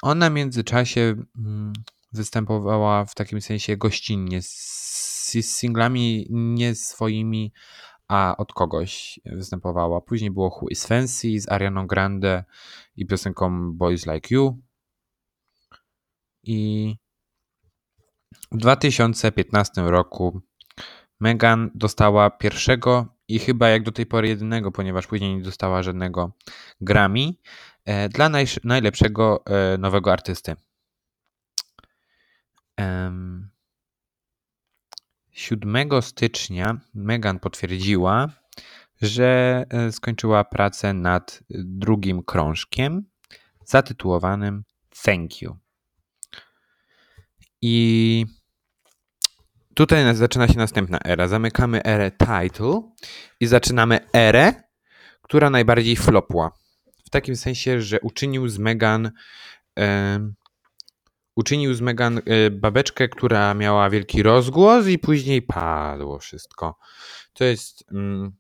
ona 0.02 0.30
w 0.30 0.34
międzyczasie 0.34 1.16
mm, 1.38 1.74
występowała 2.14 3.06
w 3.06 3.16
takim 3.16 3.42
sensie 3.42 3.78
gościnnie 3.78 4.42
z, 4.42 4.50
z 4.50 5.46
singlami 5.46 6.28
nie 6.30 6.76
swoimi, 6.76 7.54
a 8.08 8.38
od 8.38 8.54
kogoś 8.54 9.20
występowała. 9.26 10.02
Później 10.02 10.32
było 10.32 10.48
Who 10.48 10.70
is 10.70 10.86
Fancy 10.86 11.40
z 11.40 11.52
Arianą 11.52 11.88
Grande 11.88 12.44
i 12.96 13.06
piosenką 13.06 13.74
Boys 13.74 14.08
Like 14.08 14.36
You. 14.36 14.60
I 16.44 16.96
w 18.52 18.58
2015 18.58 19.82
roku 19.82 20.42
Megan 21.20 21.72
dostała 21.76 22.30
pierwszego 22.30 23.16
i 23.28 23.40
chyba 23.40 23.70
jak 23.70 23.84
do 23.84 23.92
tej 23.92 24.06
pory 24.06 24.28
jedynego, 24.28 24.72
ponieważ 24.72 25.08
później 25.08 25.36
nie 25.36 25.42
dostała 25.42 25.84
żadnego 25.84 26.32
Grammy 26.82 27.34
E, 27.90 28.10
dla 28.10 28.30
naj, 28.30 28.46
najlepszego 28.64 29.44
e, 29.46 29.78
nowego 29.78 30.12
artysty. 30.12 30.56
7 35.32 36.02
stycznia 36.02 36.80
Megan 36.94 37.40
potwierdziła, 37.40 38.30
że 39.02 39.66
e, 39.70 39.92
skończyła 39.92 40.44
pracę 40.44 40.94
nad 40.94 41.44
drugim 41.50 42.24
krążkiem 42.24 43.04
zatytułowanym 43.66 44.64
Thank 45.04 45.42
You. 45.42 45.58
I 47.62 48.26
tutaj 49.80 50.16
zaczyna 50.16 50.48
się 50.48 50.58
następna 50.58 51.00
era. 51.06 51.28
Zamykamy 51.28 51.84
erę 51.84 52.12
title 52.12 52.82
i 53.40 53.48
zaczynamy 53.48 54.00
erę, 54.14 54.54
która 55.22 55.50
najbardziej 55.50 55.96
flopła 55.96 56.52
w 57.06 57.10
takim 57.10 57.36
sensie, 57.36 57.82
że 57.82 58.00
uczynił 58.00 58.48
z 58.48 58.58
Megan 58.58 59.12
e, 59.80 60.20
uczynił 61.36 61.74
z 61.74 61.82
Megan 61.82 62.18
e, 62.18 62.50
babeczkę, 62.52 63.08
która 63.08 63.54
miała 63.54 63.90
wielki 63.90 64.24
rozgłos 64.24 64.88
i 64.88 65.00
później 65.00 65.42
padło 65.42 66.20
wszystko. 66.20 66.78
To 67.34 67.44
jest 67.44 67.84
mm, 67.92 68.32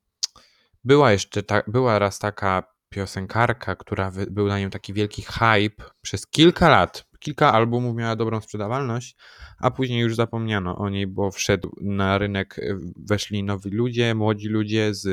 była 0.84 1.12
jeszcze 1.12 1.44
ta, 1.44 1.62
była 1.68 2.00
raz 2.00 2.20
taka 2.20 2.64
piosenkarka, 2.90 3.76
która 3.76 4.12
wy, 4.12 4.26
był 4.26 4.48
na 4.48 4.60
nią 4.60 4.70
taki 4.70 4.94
wielki 4.94 5.22
hype 5.22 5.84
przez 6.02 6.28
kilka 6.28 6.70
lat. 6.70 7.09
Kilka 7.20 7.54
albumów 7.54 7.96
miała 7.96 8.16
dobrą 8.16 8.42
sprzedawalność, 8.42 9.16
a 9.60 9.72
później 9.72 10.02
już 10.02 10.16
zapomniano 10.16 10.78
o 10.78 10.90
niej, 10.90 11.08
bo 11.08 11.32
wszedł 11.32 11.76
na 11.82 12.18
rynek, 12.18 12.60
e, 12.60 12.80
weszli 12.96 13.44
nowi 13.44 13.70
ludzie, 13.70 14.16
młodzi 14.16 14.48
ludzie 14.48 14.94
z, 14.94 15.08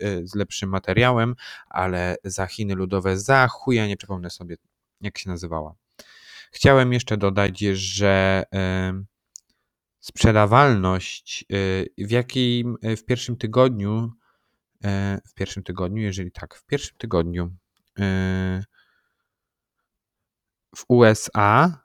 e, 0.00 0.26
z 0.26 0.34
lepszym 0.34 0.70
materiałem, 0.70 1.34
ale 1.68 2.16
za 2.24 2.46
Chiny 2.46 2.74
Ludowe 2.74 3.18
za 3.18 3.48
chuja 3.48 3.86
nie 3.86 3.96
przypomnę 3.96 4.30
sobie, 4.30 4.56
jak 5.00 5.18
się 5.18 5.30
nazywała. 5.30 5.74
Chciałem 6.52 6.92
jeszcze 6.92 7.16
dodać, 7.16 7.58
że 7.72 8.44
y, 8.54 9.04
sprzedawalność 10.00 11.44
w 11.98 12.10
jakim 12.10 12.76
w 12.82 13.04
pierwszym 13.04 13.36
tygodniu 13.36 14.12
w 15.26 15.34
pierwszym 15.34 15.62
tygodniu, 15.62 16.02
jeżeli 16.02 16.32
tak, 16.32 16.54
w 16.54 16.66
pierwszym 16.66 16.96
tygodniu 16.98 17.56
w 20.76 20.84
USA 20.88 21.82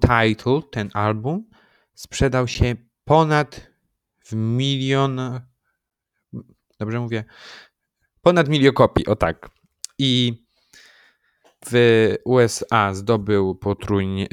Title, 0.00 0.60
ten 0.70 0.90
album, 0.94 1.50
sprzedał 1.94 2.48
się 2.48 2.74
ponad 3.04 3.70
w 4.24 4.32
milion. 4.32 5.40
Dobrze 6.80 7.00
mówię? 7.00 7.24
Ponad 8.22 8.48
milion 8.48 8.74
kopii, 8.74 9.06
o 9.06 9.16
tak. 9.16 9.50
I 9.98 10.42
w 11.70 12.14
USA 12.24 12.94
zdobył 12.94 13.54
potrójnie, 13.54 14.28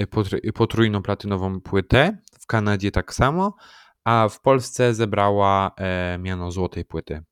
potrójną 0.54 1.02
platynową 1.02 1.62
płytę, 1.62 2.18
w 2.40 2.48
Kanadzie 2.48 2.92
tak 2.92 3.14
samo, 3.14 3.56
a 4.04 4.30
w 4.30 4.42
Polsce 4.42 4.94
zebrała 4.94 5.72
e, 5.78 6.18
miano 6.18 6.52
złotej 6.52 6.86
płyty. 6.86 7.24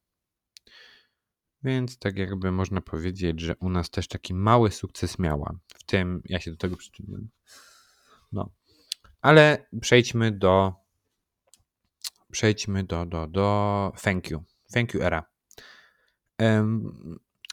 Więc 1.64 2.00
tak 2.00 2.18
jakby 2.18 2.52
można 2.52 2.82
powiedzieć, 2.82 3.40
że 3.40 3.56
u 3.56 3.70
nas 3.70 3.90
też 3.90 4.08
taki 4.08 4.34
mały 4.34 4.72
sukces 4.72 5.20
miała. 5.20 5.56
W 5.68 5.84
tym 5.84 6.22
ja 6.26 6.40
się 6.40 6.52
do 6.52 6.58
tego 6.58 6.78
przyczyniłem. 6.78 7.30
No. 8.32 8.50
Ale 9.22 9.68
przejdźmy 9.82 10.32
do 10.32 10.74
przejdźmy 12.32 12.84
do, 12.84 13.06
do, 13.06 13.28
do 13.28 13.92
thank 14.02 14.30
you. 14.30 14.44
Thank 14.74 14.94
you 14.94 15.02
era. 15.02 15.26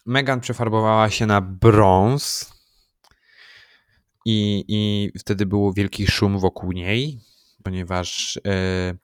Megan 0.07 0.40
przefarbowała 0.40 1.11
się 1.11 1.27
na 1.27 1.40
brąz 1.40 2.53
i, 4.25 4.64
i 4.68 5.12
wtedy 5.18 5.47
był 5.47 5.73
wielki 5.73 6.07
szum 6.07 6.38
wokół 6.38 6.73
niej, 6.73 7.21
ponieważ 7.64 8.40
e, 8.47 8.94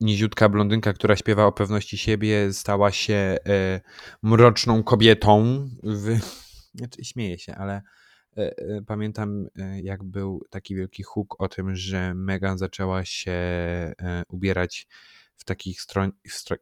niziutka 0.00 0.48
blondynka, 0.48 0.92
która 0.92 1.16
śpiewa 1.16 1.46
o 1.46 1.52
pewności 1.52 1.98
siebie, 1.98 2.52
stała 2.52 2.92
się 2.92 3.14
e, 3.14 3.80
mroczną 4.22 4.82
kobietą. 4.82 5.68
W... 5.82 6.18
Znaczy, 6.78 7.04
śmieję 7.04 7.38
się, 7.38 7.54
ale 7.54 7.82
e, 8.36 8.58
e, 8.58 8.82
pamiętam, 8.86 9.46
e, 9.56 9.80
jak 9.80 10.04
był 10.04 10.44
taki 10.50 10.74
wielki 10.74 11.02
huk 11.02 11.40
o 11.42 11.48
tym, 11.48 11.76
że 11.76 12.14
Megan 12.14 12.58
zaczęła 12.58 13.04
się 13.04 13.32
e, 13.32 14.22
ubierać 14.28 14.86
w 15.36 15.44
takich 15.44 15.80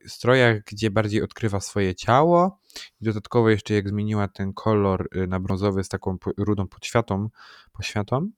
w 0.07 0.11
strojach, 0.13 0.65
gdzie 0.65 0.91
bardziej 0.91 1.23
odkrywa 1.23 1.61
swoje 1.61 1.95
ciało. 1.95 2.61
I 3.01 3.05
dodatkowo 3.05 3.51
jeszcze 3.51 3.75
jak 3.75 3.89
zmieniła 3.89 4.29
ten 4.29 4.53
kolor 4.53 5.09
y, 5.17 5.27
na 5.27 5.41
brązowy 5.41 5.85
z 5.85 5.89
taką 5.89 6.17
rudą 6.39 6.69
podświatą, 6.69 7.29
poświatą, 7.73 8.31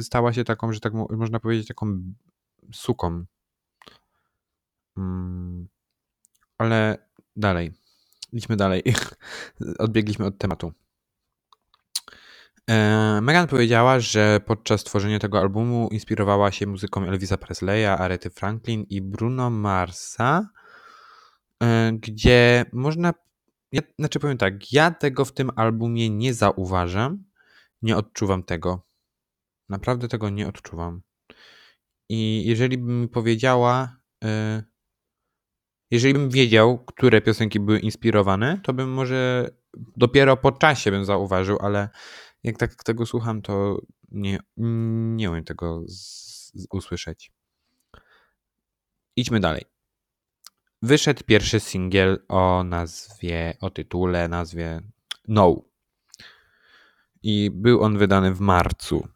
stała 0.00 0.32
się 0.32 0.44
taką, 0.44 0.72
że 0.72 0.80
tak 0.80 0.92
można 1.10 1.40
powiedzieć, 1.40 1.68
taką 1.68 2.02
suką. 2.72 3.24
Mm, 4.96 5.68
ale 6.58 7.08
dalej. 7.36 7.72
Idźmy 8.32 8.56
dalej. 8.56 8.82
Odbiegliśmy 9.78 10.26
od 10.26 10.38
tematu. 10.38 10.72
E, 12.70 13.20
Megan 13.22 13.46
powiedziała, 13.46 14.00
że 14.00 14.40
podczas 14.46 14.84
tworzenia 14.84 15.18
tego 15.18 15.38
albumu 15.38 15.88
inspirowała 15.88 16.50
się 16.50 16.66
muzyką 16.66 17.04
Elvisa 17.04 17.36
Presleya, 17.36 17.86
Arety 17.86 18.30
Franklin 18.30 18.86
i 18.90 19.02
Bruno 19.02 19.50
Marsa, 19.50 20.48
e, 21.62 21.92
gdzie 21.92 22.64
można. 22.72 23.14
Ja, 23.72 23.82
znaczy 23.98 24.20
powiem 24.20 24.38
tak, 24.38 24.72
ja 24.72 24.90
tego 24.90 25.24
w 25.24 25.32
tym 25.32 25.50
albumie 25.56 26.10
nie 26.10 26.34
zauważam, 26.34 27.24
nie 27.82 27.96
odczuwam 27.96 28.42
tego. 28.42 28.86
Naprawdę 29.68 30.08
tego 30.08 30.30
nie 30.30 30.48
odczuwam. 30.48 31.02
I 32.08 32.42
jeżeli 32.46 32.78
bym 32.78 33.00
mi 33.00 33.08
powiedziała, 33.08 33.96
e, 34.24 34.62
jeżeli 35.96 36.14
bym 36.14 36.30
wiedział, 36.30 36.78
które 36.78 37.20
piosenki 37.20 37.60
były 37.60 37.78
inspirowane, 37.78 38.60
to 38.62 38.72
bym 38.72 38.92
może 38.92 39.50
dopiero 39.96 40.36
po 40.36 40.52
czasie 40.52 40.90
bym 40.90 41.04
zauważył, 41.04 41.58
ale 41.60 41.88
jak 42.44 42.56
tak 42.56 42.74
tego 42.74 43.06
słucham, 43.06 43.42
to 43.42 43.80
nie, 44.10 44.38
nie 45.16 45.30
umiem 45.30 45.44
tego 45.44 45.82
z, 45.86 46.52
z, 46.54 46.66
usłyszeć. 46.70 47.32
Idźmy 49.16 49.40
dalej. 49.40 49.64
Wyszedł 50.82 51.22
pierwszy 51.26 51.60
singiel 51.60 52.24
o 52.28 52.64
nazwie, 52.64 53.56
o 53.60 53.70
tytule, 53.70 54.28
nazwie 54.28 54.80
No. 55.28 55.62
I 57.22 57.50
był 57.54 57.82
on 57.82 57.98
wydany 57.98 58.34
w 58.34 58.40
marcu. 58.40 59.08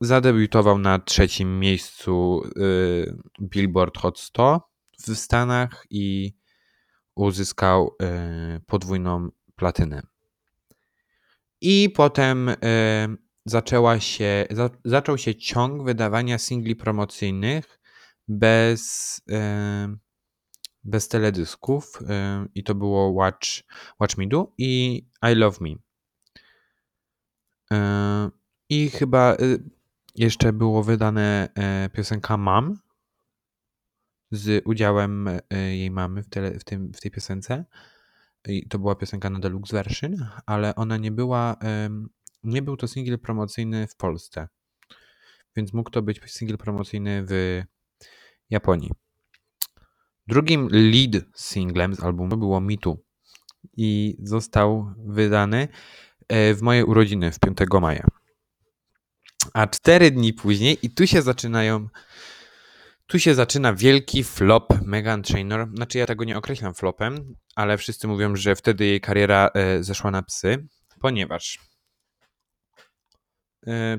Zadebiutował 0.00 0.78
na 0.78 0.98
trzecim 0.98 1.60
miejscu 1.60 2.42
y, 2.56 3.16
Billboard 3.40 3.98
Hot 3.98 4.18
100 4.18 4.75
w 4.98 5.14
Stanach 5.14 5.86
i 5.90 6.36
uzyskał 7.14 7.96
y, 8.56 8.60
podwójną 8.60 9.28
platynę. 9.56 10.02
I 11.60 11.90
potem 11.90 12.48
y, 12.48 12.56
zaczęła 13.44 14.00
się, 14.00 14.46
za, 14.50 14.70
zaczął 14.84 15.18
się 15.18 15.34
ciąg 15.34 15.84
wydawania 15.84 16.38
singli 16.38 16.76
promocyjnych 16.76 17.80
bez, 18.28 19.20
y, 19.30 19.98
bez 20.84 21.08
teledysków. 21.08 21.98
I 22.54 22.64
to 22.64 22.74
było 22.74 23.10
Watch, 23.10 23.48
Watch 24.00 24.16
Me 24.16 24.26
Do 24.26 24.52
i 24.58 25.02
I 25.32 25.34
Love 25.34 25.58
Me. 25.60 25.70
I 28.68 28.90
chyba 28.90 29.36
jeszcze 30.14 30.52
było 30.52 30.82
wydane 30.82 31.48
piosenka 31.92 32.36
Mam 32.36 32.78
z 34.30 34.62
udziałem 34.64 35.30
jej 35.50 35.90
mamy 35.90 36.22
w, 36.22 36.28
tele, 36.28 36.58
w, 36.58 36.64
tym, 36.64 36.92
w 36.92 37.00
tej 37.00 37.10
piosence. 37.10 37.64
I 38.48 38.68
to 38.68 38.78
była 38.78 38.94
piosenka 38.94 39.30
na 39.30 39.38
deluxe 39.38 39.76
version, 39.76 40.28
ale 40.46 40.74
ona 40.74 40.96
nie 40.96 41.10
była, 41.10 41.56
nie 42.44 42.62
był 42.62 42.76
to 42.76 42.88
singiel 42.88 43.18
promocyjny 43.18 43.86
w 43.86 43.96
Polsce. 43.96 44.48
Więc 45.56 45.72
mógł 45.72 45.90
to 45.90 46.02
być 46.02 46.20
singiel 46.26 46.58
promocyjny 46.58 47.24
w 47.28 47.62
Japonii. 48.50 48.90
Drugim 50.26 50.68
lead 50.72 51.24
singlem 51.36 51.94
z 51.94 52.00
albumu 52.00 52.36
było 52.36 52.62
Too 52.80 52.96
i 53.76 54.16
został 54.22 54.94
wydany 54.98 55.68
e, 56.28 56.54
w 56.54 56.62
moje 56.62 56.86
urodziny 56.86 57.32
w 57.32 57.38
5 57.38 57.58
maja. 57.80 58.06
A 59.54 59.66
cztery 59.66 60.10
dni 60.10 60.32
później, 60.32 60.78
i 60.82 60.90
tu 60.90 61.06
się 61.06 61.22
zaczynają 61.22 61.88
tu 63.06 63.18
się 63.18 63.34
zaczyna 63.34 63.74
wielki 63.74 64.24
flop 64.24 64.80
Megan 64.82 65.22
Trainor. 65.22 65.68
Znaczy 65.74 65.98
ja 65.98 66.06
tego 66.06 66.24
nie 66.24 66.38
określam 66.38 66.74
flopem, 66.74 67.36
ale 67.54 67.78
wszyscy 67.78 68.08
mówią, 68.08 68.36
że 68.36 68.56
wtedy 68.56 68.84
jej 68.84 69.00
kariera 69.00 69.50
e, 69.54 69.82
zeszła 69.82 70.10
na 70.10 70.22
psy, 70.22 70.66
ponieważ 71.00 71.58
e, 73.66 73.98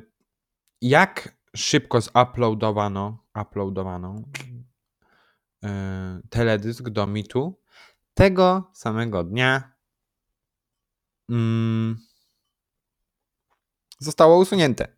jak 0.81 1.37
szybko 1.55 2.01
zuploadowano 2.01 3.23
uploadowano 3.41 4.23
e, 5.63 6.21
teledysk 6.29 6.89
do 6.89 7.07
Mitu, 7.07 7.61
tego 8.13 8.71
samego 8.73 9.23
dnia 9.23 9.71
mm, 11.29 11.97
zostało 13.99 14.37
usunięte. 14.37 14.97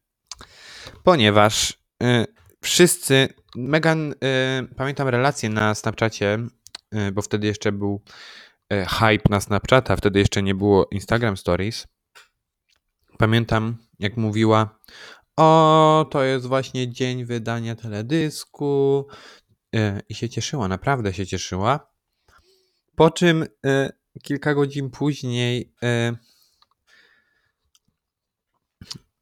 Ponieważ 1.03 1.79
wszyscy 2.61 3.29
Megan, 3.55 4.11
y, 4.11 4.15
pamiętam 4.75 5.07
relację 5.07 5.49
na 5.49 5.75
Snapchacie, 5.75 6.39
y, 6.95 7.11
bo 7.11 7.21
wtedy 7.21 7.47
jeszcze 7.47 7.71
był 7.71 8.01
y, 8.73 8.85
hype 8.85 9.29
na 9.29 9.41
Snapchata, 9.41 9.95
wtedy 9.95 10.19
jeszcze 10.19 10.43
nie 10.43 10.55
było 10.55 10.87
Instagram 10.91 11.37
Stories. 11.37 11.87
Pamiętam, 13.17 13.77
jak 13.99 14.17
mówiła, 14.17 14.79
o, 15.37 16.07
to 16.11 16.23
jest 16.23 16.45
właśnie 16.45 16.91
dzień 16.91 17.25
wydania 17.25 17.75
teledysku 17.75 19.07
y, 19.75 20.01
i 20.09 20.15
się 20.15 20.29
cieszyła, 20.29 20.67
naprawdę 20.67 21.13
się 21.13 21.25
cieszyła. 21.25 21.89
Po 22.95 23.11
czym 23.11 23.43
y, 23.43 23.89
kilka 24.23 24.53
godzin 24.53 24.89
później 24.89 25.73
y, 25.83 26.17
Yy, 28.81 29.18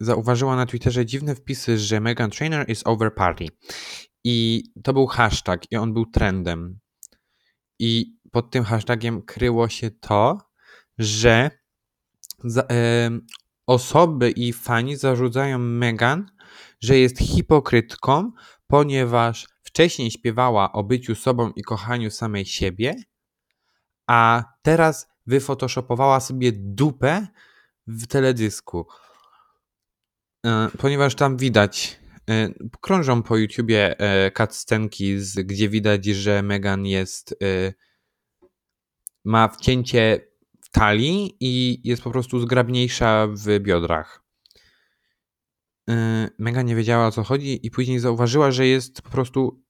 zauważyła 0.00 0.56
na 0.56 0.66
Twitterze 0.66 1.06
dziwne 1.06 1.34
wpisy, 1.34 1.78
że 1.78 2.00
Megan 2.00 2.30
Trainer 2.30 2.70
is 2.70 2.82
over 2.86 3.14
party. 3.14 3.46
I 4.24 4.64
to 4.82 4.92
był 4.92 5.06
hashtag 5.06 5.72
i 5.72 5.76
on 5.76 5.92
był 5.92 6.06
trendem. 6.06 6.78
I 7.78 8.16
pod 8.30 8.50
tym 8.50 8.64
hashtagiem 8.64 9.22
kryło 9.22 9.68
się 9.68 9.90
to, 9.90 10.38
że 10.98 11.50
za, 12.44 12.66
osoby 13.66 14.30
i 14.30 14.52
fani 14.52 14.96
zarzucają 14.96 15.58
Megan, 15.58 16.30
że 16.80 16.98
jest 16.98 17.18
hipokrytką, 17.18 18.32
ponieważ 18.66 19.46
wcześniej 19.62 20.10
śpiewała 20.10 20.72
o 20.72 20.84
byciu 20.84 21.14
sobą 21.14 21.50
i 21.56 21.62
kochaniu 21.62 22.10
samej 22.10 22.46
siebie, 22.46 22.94
a 24.06 24.44
teraz 24.62 25.08
wyfotoshopowała 25.26 26.20
sobie 26.20 26.52
dupę 26.54 27.26
w 27.86 28.06
teledysku. 28.06 28.86
E, 30.46 30.68
ponieważ 30.78 31.14
tam 31.14 31.36
widać, 31.36 32.00
e, 32.30 32.48
krążą 32.80 33.22
po 33.22 33.36
YouTubie 33.36 34.00
e, 34.00 34.30
cutscenki, 34.30 35.16
gdzie 35.44 35.68
widać, 35.68 36.04
że 36.04 36.42
Megan 36.42 36.86
jest, 36.86 37.38
ma 39.24 39.48
wcięcie 39.48 40.20
w 40.60 40.70
talii 40.70 41.36
i 41.40 41.80
jest 41.88 42.02
po 42.02 42.10
prostu 42.10 42.40
zgrabniejsza 42.40 43.26
w 43.30 43.60
biodrach. 43.60 44.22
Megan 46.38 46.66
nie 46.66 46.76
wiedziała 46.76 47.06
o 47.06 47.12
co 47.12 47.22
chodzi 47.22 47.66
i 47.66 47.70
później 47.70 47.98
zauważyła, 47.98 48.50
że 48.50 48.66
jest 48.66 49.02
po 49.02 49.10
prostu 49.10 49.62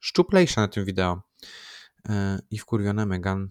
szczuplejsza 0.00 0.60
na 0.60 0.68
tym 0.68 0.84
wideo. 0.84 1.22
I 2.50 2.58
wkurwiona 2.58 3.06
Megan 3.06 3.48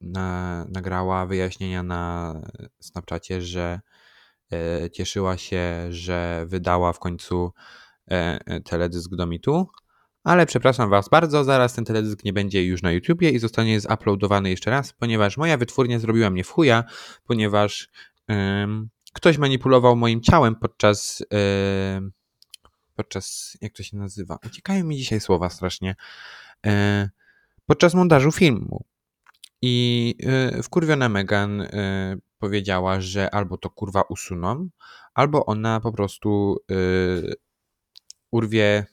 na, 0.00 0.66
nagrała 0.68 1.26
wyjaśnienia 1.26 1.82
na 1.82 2.34
Snapchacie, 2.80 3.42
że 3.42 3.80
cieszyła 4.92 5.36
się, 5.36 5.86
że 5.90 6.44
wydała 6.46 6.92
w 6.92 6.98
końcu 6.98 7.52
e, 8.10 8.38
e, 8.46 8.60
teledysk 8.60 9.14
do 9.14 9.26
Mitu. 9.26 9.68
Ale 10.24 10.46
przepraszam 10.46 10.90
Was 10.90 11.08
bardzo, 11.08 11.44
zaraz 11.44 11.74
ten 11.74 11.84
teledysk 11.84 12.24
nie 12.24 12.32
będzie 12.32 12.64
już 12.64 12.82
na 12.82 12.92
YouTubie 12.92 13.30
i 13.30 13.38
zostanie 13.38 13.80
zuploadowany 13.80 14.50
jeszcze 14.50 14.70
raz, 14.70 14.92
ponieważ 14.92 15.36
moja 15.36 15.56
wytwórnia 15.56 15.98
zrobiła 15.98 16.30
mnie 16.30 16.44
w 16.44 16.50
chuja, 16.50 16.84
ponieważ 17.24 17.88
ktoś 19.12 19.38
manipulował 19.38 19.96
moim 19.96 20.20
ciałem 20.20 20.56
podczas 20.56 21.24
podczas, 22.94 23.56
jak 23.60 23.72
to 23.72 23.82
się 23.82 23.96
nazywa? 23.96 24.38
Uciekają 24.46 24.84
mi 24.84 24.96
dzisiaj 24.96 25.20
słowa 25.20 25.50
strasznie. 25.50 25.96
Podczas 27.66 27.94
montażu 27.94 28.32
filmu. 28.32 28.84
I 29.62 30.14
wkurwiona 30.62 31.08
Megan 31.08 31.66
powiedziała, 32.40 33.00
że 33.00 33.34
albo 33.34 33.58
to 33.58 33.70
kurwa 33.70 34.02
usuną, 34.02 34.68
albo 35.14 35.46
ona 35.46 35.80
po 35.80 35.92
prostu 35.92 36.56
yy, 36.68 37.34
urwie, 38.32 38.86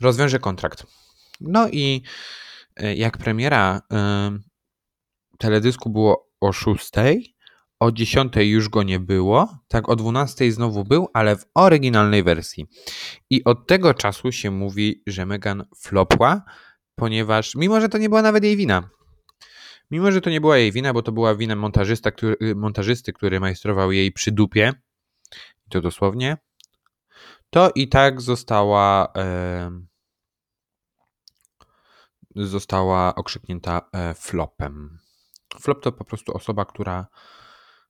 rozwiąże 0.00 0.38
kontrakt. 0.38 0.86
No 1.40 1.68
i 1.68 2.02
yy, 2.78 2.94
jak 2.94 3.18
premiera 3.18 3.82
yy, 3.90 3.98
teledysku 5.38 5.90
było 5.90 6.30
o 6.40 6.52
6, 6.52 6.90
o 7.80 7.92
10 7.92 8.32
już 8.36 8.68
go 8.68 8.82
nie 8.82 9.00
było, 9.00 9.58
tak 9.68 9.88
o 9.88 9.96
12 9.96 10.52
znowu 10.52 10.84
był, 10.84 11.08
ale 11.14 11.36
w 11.36 11.44
oryginalnej 11.54 12.22
wersji. 12.22 12.66
I 13.30 13.44
od 13.44 13.66
tego 13.66 13.94
czasu 13.94 14.32
się 14.32 14.50
mówi, 14.50 15.02
że 15.06 15.26
Megan 15.26 15.64
flopła, 15.76 16.42
ponieważ 16.94 17.54
mimo, 17.54 17.80
że 17.80 17.88
to 17.88 17.98
nie 17.98 18.08
była 18.08 18.22
nawet 18.22 18.44
jej 18.44 18.56
wina, 18.56 18.90
Mimo, 19.92 20.12
że 20.12 20.20
to 20.20 20.30
nie 20.30 20.40
była 20.40 20.58
jej 20.58 20.72
wina, 20.72 20.92
bo 20.92 21.02
to 21.02 21.12
była 21.12 21.34
wina 21.34 21.56
montażysta, 21.56 22.10
który, 22.10 22.36
y, 22.42 22.54
montażysty, 22.54 23.12
który 23.12 23.40
majstrował 23.40 23.92
jej 23.92 24.12
przy 24.12 24.32
dupie, 24.32 24.72
to 25.70 25.80
dosłownie, 25.80 26.36
to 27.50 27.70
i 27.74 27.88
tak 27.88 28.20
została 28.20 29.12
e, 29.16 29.70
została 32.36 33.14
okrzyknięta 33.14 33.88
e, 33.92 34.14
flopem. 34.14 34.98
Flop 35.60 35.82
to 35.82 35.92
po 35.92 36.04
prostu 36.04 36.36
osoba, 36.36 36.64
która 36.64 37.06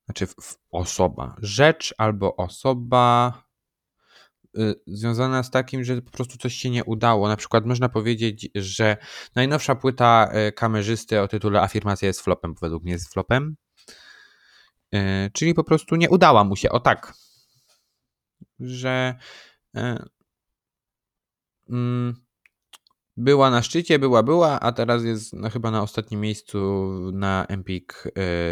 znaczy 0.04 0.26
osoba, 0.70 1.36
rzecz 1.38 1.94
albo 1.98 2.36
osoba 2.36 3.32
związana 4.86 5.42
z 5.42 5.50
takim, 5.50 5.84
że 5.84 6.02
po 6.02 6.10
prostu 6.10 6.38
coś 6.38 6.54
się 6.54 6.70
nie 6.70 6.84
udało. 6.84 7.28
Na 7.28 7.36
przykład 7.36 7.66
można 7.66 7.88
powiedzieć, 7.88 8.48
że 8.54 8.96
najnowsza 9.34 9.74
płyta 9.74 10.32
y, 10.48 10.52
kamerzysty 10.52 11.20
o 11.20 11.28
tytule 11.28 11.60
Afirmacja 11.60 12.08
jest 12.08 12.20
flopem, 12.20 12.54
według 12.60 12.82
mnie 12.82 12.92
jest 12.92 13.12
flopem. 13.12 13.56
Y, 14.94 14.98
czyli 15.32 15.54
po 15.54 15.64
prostu 15.64 15.96
nie 15.96 16.10
udała 16.10 16.44
mu 16.44 16.56
się, 16.56 16.70
o 16.70 16.80
tak. 16.80 17.14
Że 18.60 19.14
mm, 21.68 22.14
była 23.16 23.50
na 23.50 23.62
szczycie, 23.62 23.98
była, 23.98 24.22
była, 24.22 24.60
a 24.60 24.72
teraz 24.72 25.04
jest 25.04 25.32
no, 25.32 25.50
chyba 25.50 25.70
na 25.70 25.82
ostatnim 25.82 26.20
miejscu 26.20 26.58
na 27.12 27.46
Empik 27.48 28.04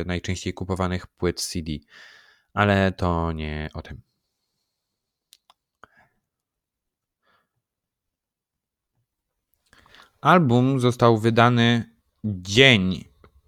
najczęściej 0.06 0.54
kupowanych 0.54 1.06
płyt 1.06 1.40
CD. 1.40 1.72
Ale 2.54 2.92
to 2.92 3.32
nie 3.32 3.68
o 3.74 3.82
tym. 3.82 4.09
Album 10.20 10.80
został 10.80 11.18
wydany 11.18 11.96
dzień 12.24 13.04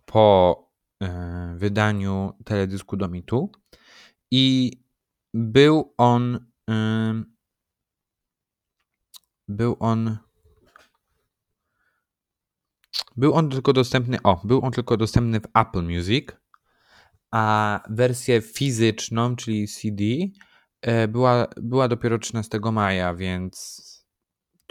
po 0.07 0.57
e, 1.03 1.55
wydaniu 1.57 2.33
teledysku 2.45 2.97
do 2.97 3.09
mitu 3.09 3.53
i 4.31 4.73
był 5.35 5.95
on 5.99 6.47
e, 6.71 7.23
był 9.49 9.77
on 9.81 10.19
był 13.17 13.35
on 13.35 13.51
tylko 13.51 13.73
dostępny 13.73 14.23
o, 14.23 14.41
był 14.45 14.65
on 14.65 14.73
tylko 14.73 14.97
dostępny 14.97 15.41
w 15.41 15.47
Apple 15.55 15.83
Music 15.83 16.29
a 17.33 17.81
wersję 17.91 18.41
fizyczną, 18.41 19.37
czyli 19.37 19.69
CD 19.69 20.05
e, 20.83 21.09
była, 21.09 21.47
była 21.57 21.89
dopiero 21.89 22.19
13 22.19 22.61
maja, 22.73 23.15
więc 23.15 23.83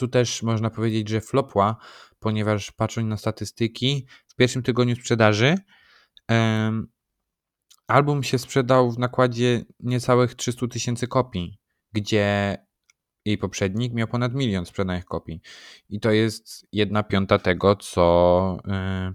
tu 0.02 0.08
też 0.08 0.44
można 0.44 0.70
powiedzieć, 0.70 1.10
że 1.10 1.22
flopła, 1.22 1.76
ponieważ 2.20 2.72
patrząc 2.72 3.08
na 3.08 3.18
statystyki, 3.18 4.08
w 4.28 4.36
pierwszym 4.36 4.64
tygodniu 4.64 4.96
sprzedaży 4.96 5.56
um, 6.30 6.88
album 7.88 8.24
się 8.24 8.38
sprzedał 8.38 8.92
w 8.92 9.00
nakładzie 9.00 9.66
niecałych 9.80 10.36
300 10.36 10.68
tysięcy 10.68 11.08
kopii, 11.08 11.60
gdzie 11.94 12.58
jej 13.26 13.38
poprzednik 13.38 13.94
miał 13.94 14.08
ponad 14.08 14.34
milion 14.34 14.66
sprzedanych 14.66 15.06
kopii. 15.06 15.42
I 15.90 16.00
to 16.00 16.12
jest 16.12 16.68
jedna 16.72 17.04
piąta 17.04 17.40
tego, 17.40 17.76
co 17.76 18.58
yy, 18.66 19.14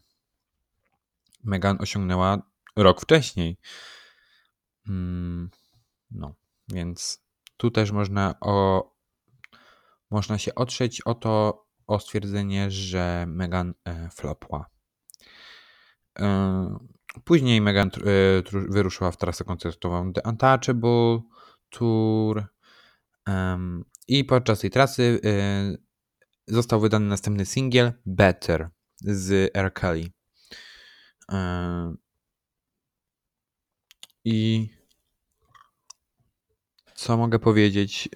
Megan 1.44 1.76
osiągnęła 1.80 2.42
rok 2.76 3.00
wcześniej. 3.00 3.58
Mm, 4.88 5.50
no, 6.10 6.34
więc 6.68 7.26
tu 7.56 7.70
też 7.70 7.90
można 7.92 8.34
o, 8.40 8.95
można 10.10 10.38
się 10.38 10.54
otrzeć 10.54 11.00
o 11.00 11.14
to, 11.14 11.66
o 11.86 12.00
stwierdzenie, 12.00 12.70
że 12.70 13.24
Megan 13.28 13.74
e, 13.84 14.10
flopła. 14.10 14.66
E, 16.18 16.78
później 17.24 17.60
Megan 17.60 17.88
e, 17.88 17.90
wyruszyła 18.52 19.10
w 19.10 19.16
trasę 19.16 19.44
koncertową 19.44 20.12
The 20.12 20.22
Untouchable 20.24 21.20
Tour 21.70 22.44
i 24.08 24.24
podczas 24.24 24.60
tej 24.60 24.70
trasy 24.70 25.20
został 26.46 26.80
wydany 26.80 27.06
następny 27.06 27.46
singiel 27.46 27.92
Better 28.06 28.70
z 29.00 29.50
R. 29.54 29.72
Kelly. 29.72 30.10
I 34.24 34.68
co 36.94 37.16
mogę 37.16 37.38
powiedzieć? 37.38 38.08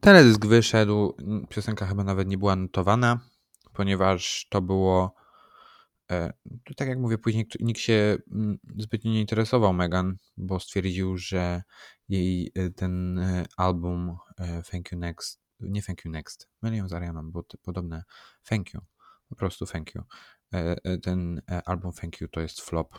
Teledysk 0.00 0.46
wyszedł, 0.46 1.16
piosenka 1.48 1.86
chyba 1.86 2.04
nawet 2.04 2.28
nie 2.28 2.38
była 2.38 2.56
notowana, 2.56 3.20
ponieważ 3.72 4.46
to 4.50 4.60
było. 4.60 5.14
E, 6.10 6.32
tak 6.76 6.88
jak 6.88 6.98
mówię, 6.98 7.18
później 7.18 7.46
nikt 7.60 7.80
się 7.80 8.18
zbytnio 8.76 9.12
nie 9.12 9.20
interesował 9.20 9.72
Megan, 9.72 10.16
bo 10.36 10.60
stwierdził, 10.60 11.16
że 11.16 11.62
jej 12.08 12.52
e, 12.54 12.70
ten 12.70 13.18
e, 13.18 13.44
album 13.56 14.16
Thank 14.70 14.92
You 14.92 14.98
Next, 14.98 15.40
nie 15.60 15.82
Thank 15.82 16.04
You 16.04 16.10
Next, 16.10 16.48
myliłem 16.62 16.88
z 16.88 16.92
Arianą, 16.92 17.30
bo 17.30 17.44
podobne 17.62 18.02
Thank 18.44 18.74
You, 18.74 18.80
po 19.28 19.36
prostu 19.36 19.66
Thank 19.66 19.94
You. 19.94 20.02
Ten 21.02 21.42
album 21.66 21.92
Thank 21.92 22.20
You 22.20 22.28
to 22.28 22.40
jest 22.40 22.60
flop. 22.60 22.98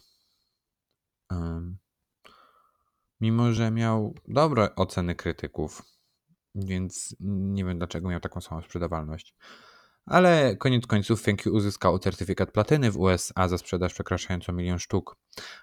Mimo, 3.22 3.54
że 3.54 3.72
miał 3.72 4.16
dobre 4.28 4.76
oceny 4.76 5.16
krytyków, 5.16 5.82
więc 6.56 7.16
nie 7.20 7.66
wiem 7.66 7.78
dlaczego 7.78 8.10
miał 8.10 8.20
taką 8.20 8.42
samą 8.42 8.62
sprzedawalność. 8.62 9.36
Ale 10.06 10.56
koniec 10.58 10.88
końców 10.88 11.28
You 11.46 11.54
uzyskał 11.54 12.00
certyfikat 12.00 12.52
platyny 12.52 12.92
w 12.92 12.98
USA 12.98 13.48
za 13.48 13.58
sprzedaż 13.58 13.94
przekraczającą 13.94 14.54
milion 14.54 14.80
sztuk. 14.80 15.18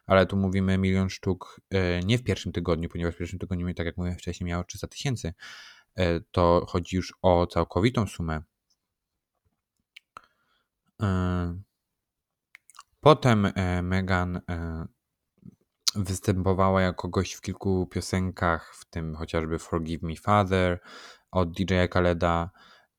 Ale 0.07 0.27
tu 0.27 0.37
mówimy 0.37 0.79
milion 0.79 1.11
sztuk 1.11 1.61
e, 1.71 2.01
nie 2.01 2.19
w 2.19 2.23
pierwszym 2.23 2.53
tygodniu, 2.53 2.89
ponieważ 2.89 3.15
w 3.15 3.19
pierwszym 3.19 3.39
tygodniu, 3.39 3.75
tak 3.75 3.87
jak 3.87 3.97
mówiłem 3.97 4.19
wcześniej, 4.19 4.49
miało 4.49 4.65
300 4.65 4.87
tysięcy. 4.87 5.35
E, 5.97 6.21
to 6.21 6.67
chodzi 6.69 6.97
już 6.97 7.15
o 7.23 7.47
całkowitą 7.47 8.07
sumę. 8.07 8.43
E, 11.03 11.61
potem 13.01 13.53
Megan 13.83 14.41
Występowała 15.95 16.83
jako 16.83 17.09
gość 17.09 17.35
w 17.35 17.41
kilku 17.41 17.87
piosenkach, 17.87 18.75
w 18.75 18.85
tym 18.85 19.15
chociażby 19.15 19.59
Forgive 19.59 20.03
Me 20.03 20.17
Father 20.17 20.81
od 21.31 21.53
DJ 21.53 21.75
Khaleda, 21.91 22.51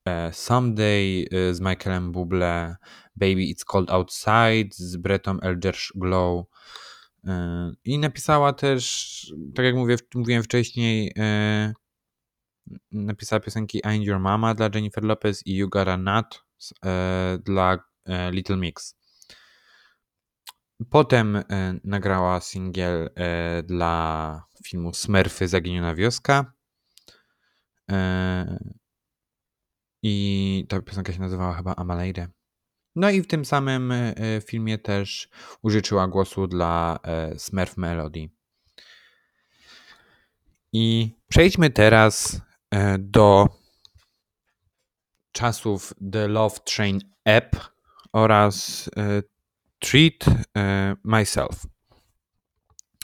e, 0.05 0.33
Someday 0.33 1.25
e, 1.31 1.53
z 1.53 1.59
Michaelem 1.59 2.11
Bublé, 2.11 2.75
Baby 3.15 3.41
It's 3.41 3.63
Cold 3.65 3.89
Outside 3.89 4.69
z 4.71 4.97
Bretą 4.97 5.37
Elder's 5.37 5.91
Glow. 5.95 6.45
E, 7.27 7.71
I 7.85 7.99
napisała 7.99 8.53
też, 8.53 9.33
tak 9.55 9.65
jak 9.65 9.75
mówię, 9.75 9.95
mówiłem 10.15 10.43
wcześniej, 10.43 11.13
napisała 12.91 13.39
piosenki 13.39 13.81
I'm 13.81 14.01
Your 14.01 14.19
Mama 14.19 14.53
dla 14.53 14.69
Jennifer 14.75 15.03
Lopez 15.03 15.47
i 15.47 15.55
You 15.55 15.69
Got 15.69 15.87
a 15.87 15.97
Nut 15.97 16.43
dla 17.45 17.77
Little 18.31 18.57
Mix. 18.57 19.00
Potem 20.89 21.35
e, 21.35 21.43
nagrała 21.83 22.41
singiel 22.41 23.09
e, 23.15 23.63
dla 23.63 24.45
filmu 24.65 24.93
Smurfy 24.93 25.47
Zaginiona 25.47 25.95
Wioska. 25.95 26.53
E, 27.91 28.59
I 30.03 30.65
ta 30.69 30.81
piosenka 30.81 31.13
się 31.13 31.19
nazywała 31.19 31.53
chyba 31.53 31.75
Amaleide. 31.75 32.27
No 32.95 33.09
i 33.09 33.21
w 33.21 33.27
tym 33.27 33.45
samym 33.45 33.93
filmie 34.47 34.77
też 34.77 35.29
użyczyła 35.61 36.07
głosu 36.07 36.47
dla 36.47 36.99
Smurf 37.37 37.77
Melody. 37.77 38.29
I 40.73 41.15
przejdźmy 41.27 41.69
teraz 41.69 42.41
do 42.99 43.49
czasów 45.31 45.93
The 46.11 46.27
Love 46.27 46.55
Train 46.59 46.99
App 47.25 47.55
oraz 48.13 48.89
Treat 49.81 50.25
e, 50.57 50.95
Myself. 51.03 51.67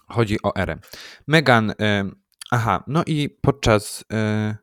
Chodzi 0.07 0.37
o 0.43 0.55
erę. 0.55 0.79
Megan, 1.27 1.73
e, 1.81 2.09
aha, 2.51 2.83
no 2.87 3.03
i 3.07 3.29
podczas 3.29 4.05
e, 4.13 4.57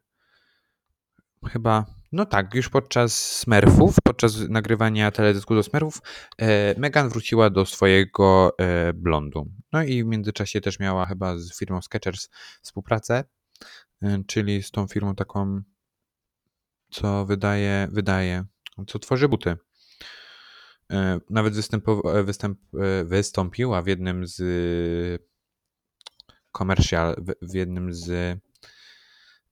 chyba, 1.49 1.87
No 2.13 2.27
tak, 2.27 2.55
już 2.55 2.69
podczas 2.69 3.39
Smurfów, 3.39 3.97
podczas 4.05 4.49
nagrywania 4.49 5.11
teledysku 5.11 5.55
do 5.55 5.63
Smurfów, 5.63 6.03
Megan 6.77 7.09
wróciła 7.09 7.51
do 7.51 7.67
swojego 7.67 8.57
blondu. 8.95 9.47
No 9.73 9.83
i 9.83 10.05
w 10.05 10.07
międzyczasie 10.07 10.61
też 10.61 10.79
miała 10.79 11.07
chyba 11.07 11.39
z 11.39 11.59
firmą 11.59 11.83
Skechers 11.83 12.29
współpracę, 12.63 13.25
czyli 14.27 14.63
z 14.63 14.71
tą 14.71 14.87
firmą 14.87 15.15
taką, 15.15 15.63
co 16.91 17.27
wydaje, 17.27 17.89
wydaje, 17.91 18.45
co 18.87 18.99
tworzy 18.99 19.29
buty. 19.29 19.57
E, 20.95 21.21
nawet 21.31 21.55
występo, 21.55 22.03
występ, 22.25 22.59
e, 22.75 23.05
wystąpiła 23.05 23.83
w 23.83 23.87
jednym 23.87 24.27
z 24.27 24.43
komercjal, 26.53 27.25
w, 27.43 27.55
jednym 27.55 27.95
z 27.95 28.39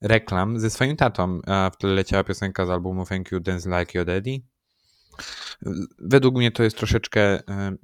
reklam 0.01 0.61
ze 0.61 0.70
swoim 0.70 0.97
tatą, 0.97 1.40
a 1.47 1.70
w 1.80 1.84
leciała 1.84 2.24
piosenka 2.24 2.66
z 2.66 2.70
albumu 2.70 3.07
Thank 3.07 3.32
You 3.32 3.40
Dance 3.40 3.78
Like 3.78 3.99
Your 3.99 4.07
Daddy. 4.07 4.43
Według 5.99 6.34
mnie 6.34 6.53
to 6.53 6.62
jest 6.62 6.76
troszeczkę 6.76 7.20
e, 7.20 7.76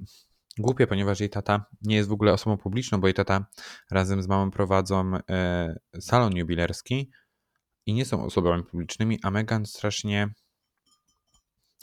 głupie, 0.57 0.87
ponieważ 0.87 1.19
jej 1.19 1.29
tata 1.29 1.65
nie 1.81 1.95
jest 1.95 2.09
w 2.09 2.13
ogóle 2.13 2.33
osobą 2.33 2.57
publiczną, 2.57 3.01
bo 3.01 3.07
jej 3.07 3.13
tata 3.13 3.45
razem 3.91 4.23
z 4.23 4.27
mamą 4.27 4.51
prowadzą 4.51 5.11
e, 5.29 5.79
salon 5.99 6.35
jubilerski 6.35 7.11
i 7.85 7.93
nie 7.93 8.05
są 8.05 8.23
osobami 8.23 8.63
publicznymi, 8.63 9.19
a 9.23 9.31
Megan 9.31 9.65
strasznie 9.65 10.33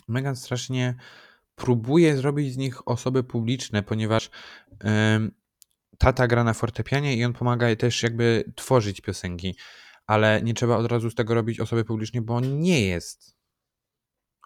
Megan 0.09 0.37
strasznie 0.37 0.95
próbuje 1.57 2.17
zrobić 2.17 2.53
z 2.53 2.57
nich 2.57 2.89
osoby 2.89 3.25
publiczne, 3.25 3.83
ponieważ 3.83 4.31
e, 4.85 5.21
tata 5.99 6.27
gra 6.27 6.45
na 6.45 6.55
fortepianie 6.55 7.17
i 7.17 7.25
on 7.25 7.33
pomaga 7.33 7.77
też 7.77 8.03
jakby 8.03 8.53
tworzyć 8.57 9.01
piosenki 9.01 9.55
ale 10.07 10.43
nie 10.43 10.55
trzeba 10.55 10.77
od 10.77 10.87
razu 10.87 11.11
z 11.11 11.15
tego 11.15 11.35
robić 11.35 11.61
osoby 11.61 11.85
publicznej, 11.85 12.23
bo 12.23 12.35
on 12.35 12.61
nie 12.61 12.87
jest. 12.87 13.37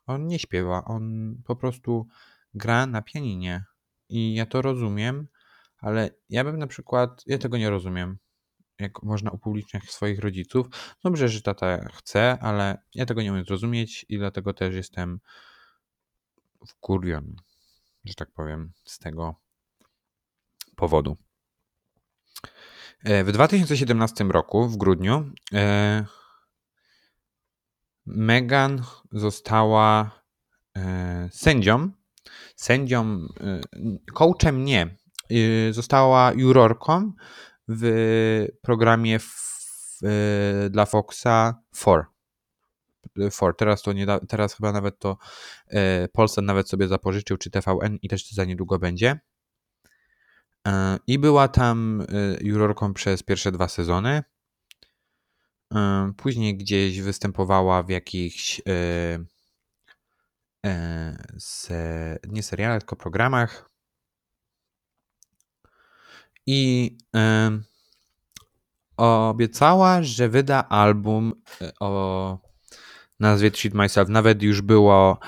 On 0.06 0.26
nie 0.26 0.38
śpiewa, 0.38 0.84
on 0.84 1.34
po 1.44 1.56
prostu 1.56 2.06
gra 2.54 2.86
na 2.86 3.02
pianinie. 3.02 3.64
I 4.08 4.34
ja 4.34 4.46
to 4.46 4.62
rozumiem, 4.62 5.28
ale 5.78 6.10
ja 6.28 6.44
bym 6.44 6.58
na 6.58 6.66
przykład, 6.66 7.22
ja 7.26 7.38
tego 7.38 7.58
nie 7.58 7.70
rozumiem, 7.70 8.18
jak 8.78 9.02
można 9.02 9.30
upubliczniać 9.30 9.90
swoich 9.90 10.18
rodziców. 10.18 10.66
Dobrze, 11.04 11.28
że 11.28 11.42
tata 11.42 11.88
chce, 11.88 12.38
ale 12.40 12.78
ja 12.94 13.06
tego 13.06 13.22
nie 13.22 13.32
umiem 13.32 13.44
zrozumieć 13.44 14.06
i 14.08 14.18
dlatego 14.18 14.54
też 14.54 14.74
jestem 14.74 15.20
wkurwiony, 16.66 17.34
że 18.04 18.14
tak 18.14 18.32
powiem, 18.32 18.72
z 18.84 18.98
tego 18.98 19.34
powodu. 20.76 21.16
E, 23.04 23.24
w 23.24 23.32
2017 23.32 24.24
roku, 24.24 24.68
w 24.68 24.76
grudniu, 24.76 25.32
e, 25.54 26.04
Megan 28.06 28.82
została 29.12 30.10
e, 30.76 31.28
sędzią. 31.32 31.90
Sędzią, 32.56 33.26
coachem 34.14 34.64
nie. 34.64 34.96
Została 35.70 36.32
jurorką 36.32 37.12
w 37.68 38.46
programie 38.62 39.18
dla 40.70 40.86
Foxa 40.86 41.54
4. 41.74 42.09
For. 43.30 43.56
Teraz 43.56 43.82
to 43.82 43.92
nie 43.92 44.06
da, 44.06 44.20
teraz 44.20 44.54
chyba 44.54 44.72
nawet 44.72 44.98
to 44.98 45.16
e, 45.68 46.08
Polsat 46.08 46.44
nawet 46.44 46.68
sobie 46.68 46.88
zapożyczył, 46.88 47.36
czy 47.36 47.50
TVN 47.50 47.98
i 48.02 48.08
też 48.08 48.30
za 48.30 48.44
niedługo 48.44 48.78
będzie. 48.78 49.20
E, 50.68 50.98
I 51.06 51.18
była 51.18 51.48
tam 51.48 52.00
e, 52.00 52.04
jurorką 52.40 52.94
przez 52.94 53.22
pierwsze 53.22 53.52
dwa 53.52 53.68
sezony. 53.68 54.22
E, 55.74 56.12
później 56.16 56.56
gdzieś 56.56 57.00
występowała 57.00 57.82
w 57.82 57.88
jakichś 57.88 58.60
se, 61.38 62.18
nie 62.28 62.42
serialach, 62.42 62.80
tylko 62.80 62.96
programach. 62.96 63.70
I 66.46 66.96
obiecała, 68.96 70.02
że 70.02 70.28
wyda 70.28 70.68
album 70.68 71.42
o 71.80 72.49
nazwie 73.20 73.50
Treat 73.50 73.74
Myself. 73.74 74.08
Nawet 74.08 74.42
już 74.42 74.62
było 74.62 75.18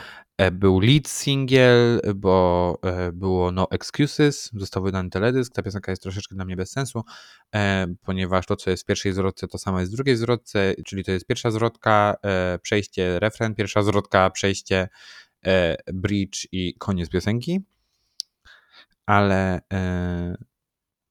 E, 0.42 0.50
był 0.50 0.80
lead 0.80 1.08
single, 1.08 2.00
bo 2.14 2.78
e, 2.82 3.12
było 3.12 3.52
No 3.52 3.70
Excuses, 3.70 4.50
został 4.54 4.82
wydany 4.82 5.10
teledysk. 5.10 5.52
Ta 5.54 5.62
piosenka 5.62 5.92
jest 5.92 6.02
troszeczkę 6.02 6.34
dla 6.34 6.44
mnie 6.44 6.56
bez 6.56 6.70
sensu, 6.70 7.02
e, 7.54 7.86
ponieważ 8.04 8.46
to, 8.46 8.56
co 8.56 8.70
jest 8.70 8.82
w 8.82 8.86
pierwszej 8.86 9.12
zwrotce, 9.12 9.48
to 9.48 9.58
samo 9.58 9.80
jest 9.80 9.92
w 9.92 9.94
drugiej 9.94 10.16
zwrotce, 10.16 10.74
czyli 10.86 11.04
to 11.04 11.12
jest 11.12 11.26
pierwsza 11.26 11.50
zwrotka, 11.50 12.16
przejście 12.62 13.20
refren, 13.20 13.54
pierwsza 13.54 13.82
zwrotka, 13.82 14.30
przejście 14.30 14.88
bridge 15.92 16.46
i 16.52 16.74
koniec 16.78 17.08
piosenki. 17.08 17.60
Ale 19.06 19.60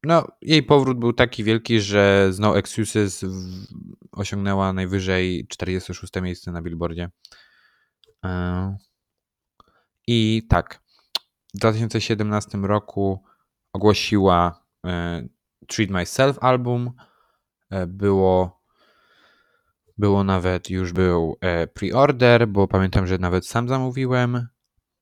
no, 0.04 0.28
jej 0.42 0.64
powrót 0.64 1.00
był 1.00 1.14
taki 1.14 1.44
wielki, 1.44 1.82
że 1.82 2.28
z 2.34 2.40
No 2.40 2.58
Excuses 2.58 3.26
osiągnęła 4.12 4.74
najwyżej 4.74 5.48
46 5.48 6.14
miejsce 6.22 6.52
na 6.52 6.62
Billboardzie. 6.62 7.10
I 10.08 10.48
tak, 10.50 10.82
w 11.54 11.58
2017 11.58 12.58
roku 12.58 13.24
ogłosiła 13.74 14.66
e, 14.86 15.28
Treat 15.68 15.92
Myself 15.92 16.38
album. 16.44 16.92
E, 17.70 17.88
było, 17.88 18.62
było 19.98 20.24
nawet, 20.24 20.70
już 20.70 20.94
był 20.94 21.38
e, 21.42 21.68
pre-order, 21.68 22.48
bo 22.48 22.68
pamiętam, 22.68 23.08
że 23.08 23.18
nawet 23.18 23.48
sam 23.48 23.68
zamówiłem. 23.68 24.48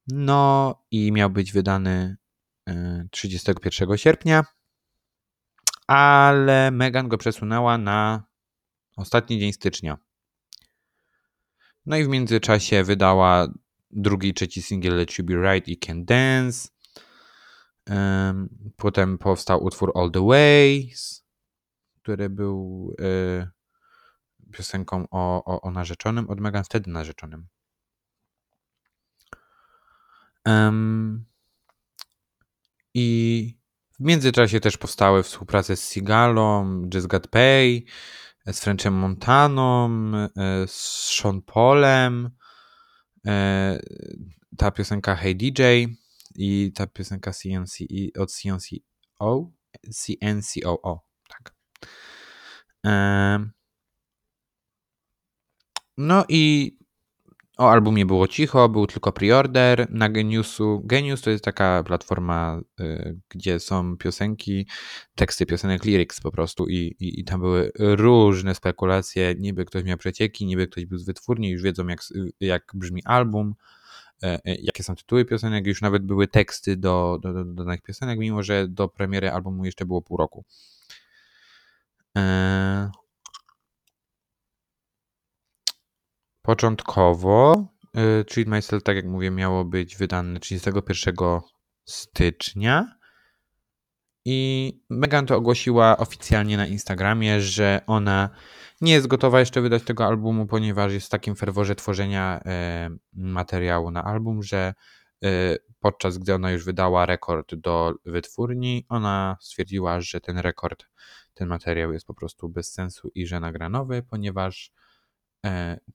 No 0.08 0.76
i 0.92 1.12
miał 1.12 1.30
być 1.30 1.52
wydany 1.52 2.18
31 3.12 3.98
sierpnia, 3.98 4.44
ale 5.90 6.72
Megan 6.72 7.08
go 7.08 7.18
przesunęła 7.18 7.78
na 7.78 8.24
ostatni 8.98 9.40
dzień 9.40 9.54
stycznia. 9.54 9.98
No 11.86 11.98
i 11.98 12.04
w 12.04 12.08
międzyczasie 12.08 12.84
wydała 12.84 13.48
drugi 13.92 14.34
trzeci 14.34 14.62
singiel 14.62 14.96
Let 14.96 15.18
You 15.18 15.26
Be 15.26 15.34
Right 15.34 15.68
i 15.68 15.78
Can 15.78 16.06
Dance. 16.06 16.70
Potem 18.76 19.18
powstał 19.18 19.64
utwór 19.64 19.92
All 19.96 20.12
The 20.12 20.28
Ways, 20.28 21.26
który 22.02 22.30
był 22.30 22.94
y, 23.00 23.48
piosenką 24.52 25.06
o, 25.12 25.44
o, 25.46 25.62
o, 25.62 25.72
narzeczonym, 25.72 26.30
od 26.30 26.40
Megan 26.40 26.64
wtedy 26.64 26.92
narzeczonym. 26.92 27.48
I 32.94 33.59
w 34.00 34.04
międzyczasie 34.04 34.60
też 34.60 34.78
powstały 34.78 35.24
współprace 35.24 35.76
z 35.76 35.92
Sigalą, 35.92 36.82
Just 36.94 37.08
Got 37.08 37.28
Pay, 37.28 37.84
z 38.48 38.60
Frenchem 38.60 38.94
Montaną, 38.94 39.90
e, 40.16 40.68
z 40.68 40.74
Sean 41.22 41.42
Paulem, 41.42 42.30
E, 43.28 43.80
ta 44.58 44.72
piosenka 44.72 45.16
Hey 45.16 45.36
DJ 45.36 45.62
i 46.36 46.72
ta 46.76 46.88
piosenka 46.88 47.32
CNC 47.32 47.78
od 48.20 48.32
CNCO, 48.32 49.52
CNCOO, 49.94 51.06
tak. 51.30 51.56
E, 52.86 53.50
no 55.98 56.26
i 56.30 56.78
o 57.60 57.72
albumie 57.72 58.06
było 58.06 58.28
cicho, 58.28 58.70
był 58.70 58.88
tylko 58.88 59.12
preorder 59.12 59.88
na 59.90 60.10
Geniusu. 60.10 60.82
Genius 60.86 61.22
to 61.22 61.30
jest 61.30 61.44
taka 61.44 61.84
platforma, 61.84 62.62
y, 62.80 63.20
gdzie 63.30 63.60
są 63.60 63.98
piosenki, 63.98 64.68
teksty 65.16 65.46
piosenek, 65.46 65.86
lyrics 65.86 66.22
po 66.22 66.32
prostu 66.32 66.68
i, 66.68 66.76
i, 67.00 67.20
i, 67.20 67.24
tam 67.24 67.42
były 67.42 67.72
różne 67.78 68.56
spekulacje, 68.56 69.36
niby 69.40 69.66
ktoś 69.66 69.84
miał 69.84 69.98
przecieki, 69.98 70.46
niby 70.46 70.68
ktoś 70.68 70.86
był 70.86 70.98
z 70.98 71.06
wytwórni, 71.06 71.50
już 71.50 71.62
wiedzą 71.62 71.88
jak, 71.88 72.00
jak 72.40 72.72
brzmi 72.74 73.02
album, 73.06 73.56
y, 74.24 74.28
jakie 74.46 74.84
są 74.84 74.96
tytuły 74.96 75.26
piosenek, 75.26 75.68
już 75.68 75.82
nawet 75.82 76.06
były 76.06 76.28
teksty 76.28 76.78
do, 76.78 77.20
do, 77.22 77.34
do, 77.34 77.46
do 77.46 77.64
danych 77.64 77.82
piosenek, 77.82 78.20
mimo 78.20 78.44
że 78.44 78.68
do 78.68 78.88
premiery 78.88 79.32
albumu 79.32 79.66
jeszcze 79.66 79.86
było 79.86 80.02
pół 80.02 80.18
roku. 80.18 80.46
E, 82.18 82.92
Początkowo 86.50 87.66
y, 88.22 88.26
Treat 88.26 88.48
Myself, 88.48 88.84
tak 88.84 88.96
jak 88.96 89.06
mówię, 89.06 89.32
miało 89.32 89.66
być 89.66 89.98
wydane 89.98 90.40
31 90.40 91.16
stycznia. 91.86 92.96
I 94.26 94.74
Megan 94.90 95.26
to 95.26 95.36
ogłosiła 95.36 95.98
oficjalnie 95.98 96.58
na 96.58 96.68
Instagramie, 96.68 97.42
że 97.42 97.82
ona 97.88 98.30
nie 98.82 98.94
jest 98.94 99.08
gotowa 99.08 99.40
jeszcze 99.40 99.62
wydać 99.62 99.84
tego 99.84 100.06
albumu, 100.06 100.46
ponieważ 100.46 100.94
jest 100.94 101.08
w 101.08 101.10
takim 101.10 101.36
ferworze 101.36 101.76
tworzenia 101.76 102.42
e, 102.46 102.90
materiału 103.14 103.92
na 103.92 104.04
album, 104.04 104.44
że 104.44 104.74
e, 105.24 105.30
podczas 105.80 106.18
gdy 106.18 106.34
ona 106.34 106.52
już 106.52 106.66
wydała 106.66 107.06
rekord 107.06 107.56
do 107.56 107.94
wytwórni, 108.06 108.86
ona 108.90 109.38
stwierdziła, 109.42 110.02
że 110.02 110.22
ten 110.22 110.38
rekord, 110.38 110.86
ten 111.34 111.48
materiał 111.48 111.94
jest 111.94 112.08
po 112.08 112.14
prostu 112.14 112.50
bez 112.50 112.74
sensu 112.74 113.12
i 113.16 113.28
że 113.28 113.40
nagra 113.40 113.70
nowy, 113.70 114.04
ponieważ 114.04 114.72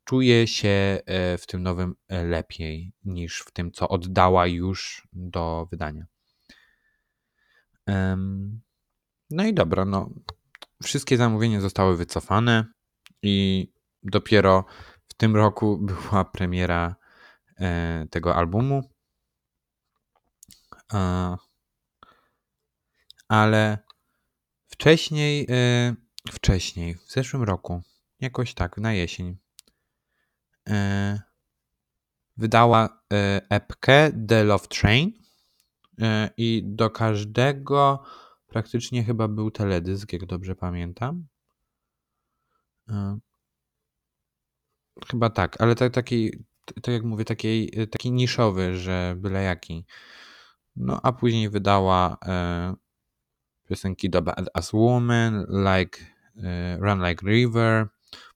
czuje 0.04 0.46
się 0.46 0.68
e, 1.06 1.38
w 1.38 1.46
tym 1.46 1.62
nowym 1.62 1.94
e, 2.08 2.24
lepiej 2.24 2.92
niż 3.04 3.40
w 3.40 3.50
tym, 3.50 3.72
co 3.72 3.88
oddała 3.88 4.46
już 4.46 5.08
do 5.12 5.68
wydania. 5.70 6.06
No 9.30 9.46
i 9.46 9.54
dobra, 9.54 9.84
no. 9.84 10.10
Wszystkie 10.82 11.16
zamówienia 11.16 11.60
zostały 11.60 11.96
wycofane 11.96 12.64
i 13.22 13.68
dopiero 14.02 14.64
w 15.08 15.14
tym 15.14 15.36
roku 15.36 15.78
była 16.10 16.24
premiera 16.24 16.96
tego 18.10 18.34
albumu. 18.34 18.90
Ale 23.28 23.78
wcześniej, 24.68 25.46
wcześniej, 26.32 26.94
w 26.94 27.12
zeszłym 27.12 27.42
roku, 27.42 27.82
jakoś 28.20 28.54
tak, 28.54 28.78
na 28.78 28.92
jesień, 28.92 29.36
wydała 32.36 33.02
epkę 33.50 34.12
The 34.28 34.44
Love 34.44 34.66
Train 34.68 35.12
i 36.36 36.62
do 36.66 36.90
każdego 36.90 38.02
praktycznie 38.46 39.04
chyba 39.04 39.28
był 39.28 39.50
teledysk, 39.50 40.12
jak 40.12 40.26
dobrze 40.26 40.54
pamiętam. 40.54 41.26
Chyba 45.10 45.30
tak, 45.30 45.60
ale 45.60 45.74
tak, 45.74 45.92
taki, 45.92 46.44
tak 46.82 46.94
jak 46.94 47.02
mówię, 47.02 47.24
taki, 47.24 47.70
taki 47.86 48.12
niszowy, 48.12 48.78
że 48.78 49.14
byle 49.18 49.42
jaki. 49.42 49.86
No 50.76 51.00
a 51.02 51.12
później 51.12 51.50
wydała 51.50 52.16
e, 52.26 52.74
piosenki 53.68 54.10
do 54.10 54.22
Bad 54.22 54.50
As 54.54 54.72
Woman, 54.72 55.46
like, 55.48 56.00
e, 56.42 56.76
Run 56.80 57.04
Like 57.04 57.26
River, 57.26 57.88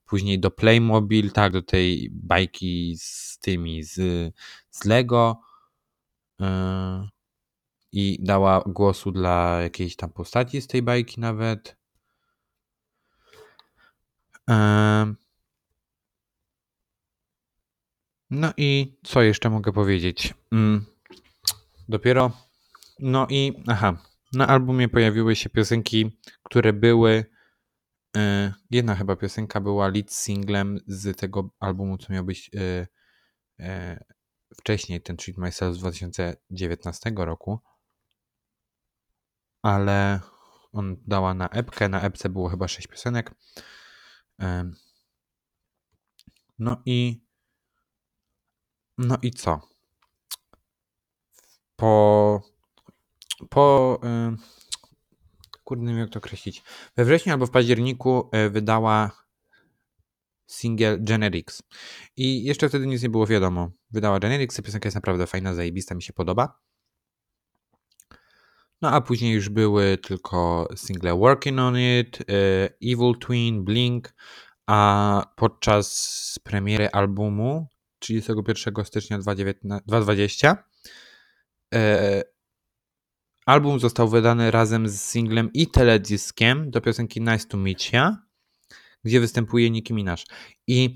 później 0.09 0.40
do 0.40 0.50
Playmobil, 0.50 1.30
tak, 1.32 1.52
do 1.52 1.62
tej 1.62 2.11
bajki 2.12 2.96
z 2.98 3.38
tymi 3.38 3.82
z, 3.82 3.94
z 4.70 4.84
Lego 4.84 5.40
e, 6.40 7.09
i 7.92 8.18
dała 8.22 8.62
głosu 8.66 9.12
dla 9.12 9.59
jakiejś 9.62 9.96
tam 9.96 10.11
postaci 10.11 10.61
z 10.61 10.66
tej 10.66 10.82
bajki 10.82 11.20
nawet. 11.20 11.76
E, 14.50 15.14
no 18.30 18.52
i 18.56 18.98
co 19.02 19.22
jeszcze 19.22 19.50
mogę 19.50 19.72
powiedzieć? 19.72 20.34
Mm, 20.52 20.86
dopiero. 21.88 22.30
No 22.98 23.26
i 23.30 23.62
aha, 23.66 23.96
na 24.32 24.46
albumie 24.46 24.88
pojawiły 24.88 25.36
się 25.36 25.50
piosenki, 25.50 26.11
które 26.42 26.72
były. 26.72 27.38
Yy, 28.16 28.52
jedna 28.70 28.94
chyba 28.94 29.16
piosenka 29.16 29.61
była 29.61 29.88
lead 29.88 30.12
singlem 30.12 30.80
z 30.86 31.18
tego 31.18 31.50
albumu, 31.61 31.98
co 31.98 32.12
miał 32.12 32.24
być 32.24 32.50
yy, 32.52 32.86
yy, 33.59 34.04
wcześniej, 34.56 35.02
ten 35.02 35.16
Treat 35.16 35.38
Myself 35.38 35.76
z 35.76 35.78
2019 35.78 37.12
roku. 37.16 37.61
Ale 39.62 40.20
on 40.72 40.96
dała 41.06 41.34
na 41.34 41.48
epkę. 41.48 41.88
Na 41.88 42.00
epce 42.00 42.28
było 42.28 42.48
chyba 42.48 42.68
6 42.68 42.86
piosenek. 42.86 43.34
No 46.59 46.82
i 46.86 47.20
no 48.98 49.18
i 49.22 49.30
co? 49.30 49.61
Po. 51.76 52.42
Po. 53.50 54.00
Kurde, 55.69 55.83
nie 55.83 55.89
wiem 55.89 55.99
jak 55.99 56.11
to 56.11 56.19
określić. 56.19 56.62
We 56.97 57.05
wrześniu 57.05 57.33
albo 57.33 57.47
w 57.47 57.51
październiku 57.51 58.31
yy, 58.33 58.51
wydała 58.51 59.11
single 60.47 60.99
Generics. 60.99 61.62
I 62.16 62.45
jeszcze 62.45 62.69
wtedy 62.69 62.87
nic 62.87 63.03
nie 63.03 63.09
było 63.09 63.27
wiadomo. 63.27 63.71
Wydała 63.91 64.19
Generics, 64.19 64.61
piosenka 64.61 64.87
jest 64.87 64.95
naprawdę 64.95 65.27
fajna, 65.27 65.55
zajebista, 65.55 65.95
mi 65.95 66.03
się 66.03 66.12
podoba. 66.12 66.61
No 68.83 68.91
a 68.91 69.01
później 69.01 69.35
już 69.35 69.49
były 69.49 69.99
tylko 69.99 70.69
single 70.77 71.14
Working 71.14 71.59
on 71.59 71.75
It, 71.79 72.19
yy, 72.19 72.93
Evil 72.93 73.14
Twin, 73.21 73.64
Blink, 73.64 74.14
a 74.66 75.33
podczas 75.37 76.39
premiery 76.43 76.91
albumu 76.91 77.66
31 77.99 78.85
stycznia 78.85 79.19
2020. 79.19 80.64
Album 83.49 83.80
został 83.80 84.09
wydany 84.09 84.51
razem 84.51 84.88
z 84.88 85.01
singlem 85.01 85.51
i 85.53 85.66
teledyskiem 85.66 86.70
do 86.70 86.80
piosenki 86.80 87.20
Nice 87.20 87.49
to 87.49 87.57
Meet 87.57 87.92
Ya, 87.92 88.22
gdzie 89.05 89.20
występuje 89.20 89.70
Nicki 89.70 89.94
Minaj. 89.94 90.16
I 90.66 90.94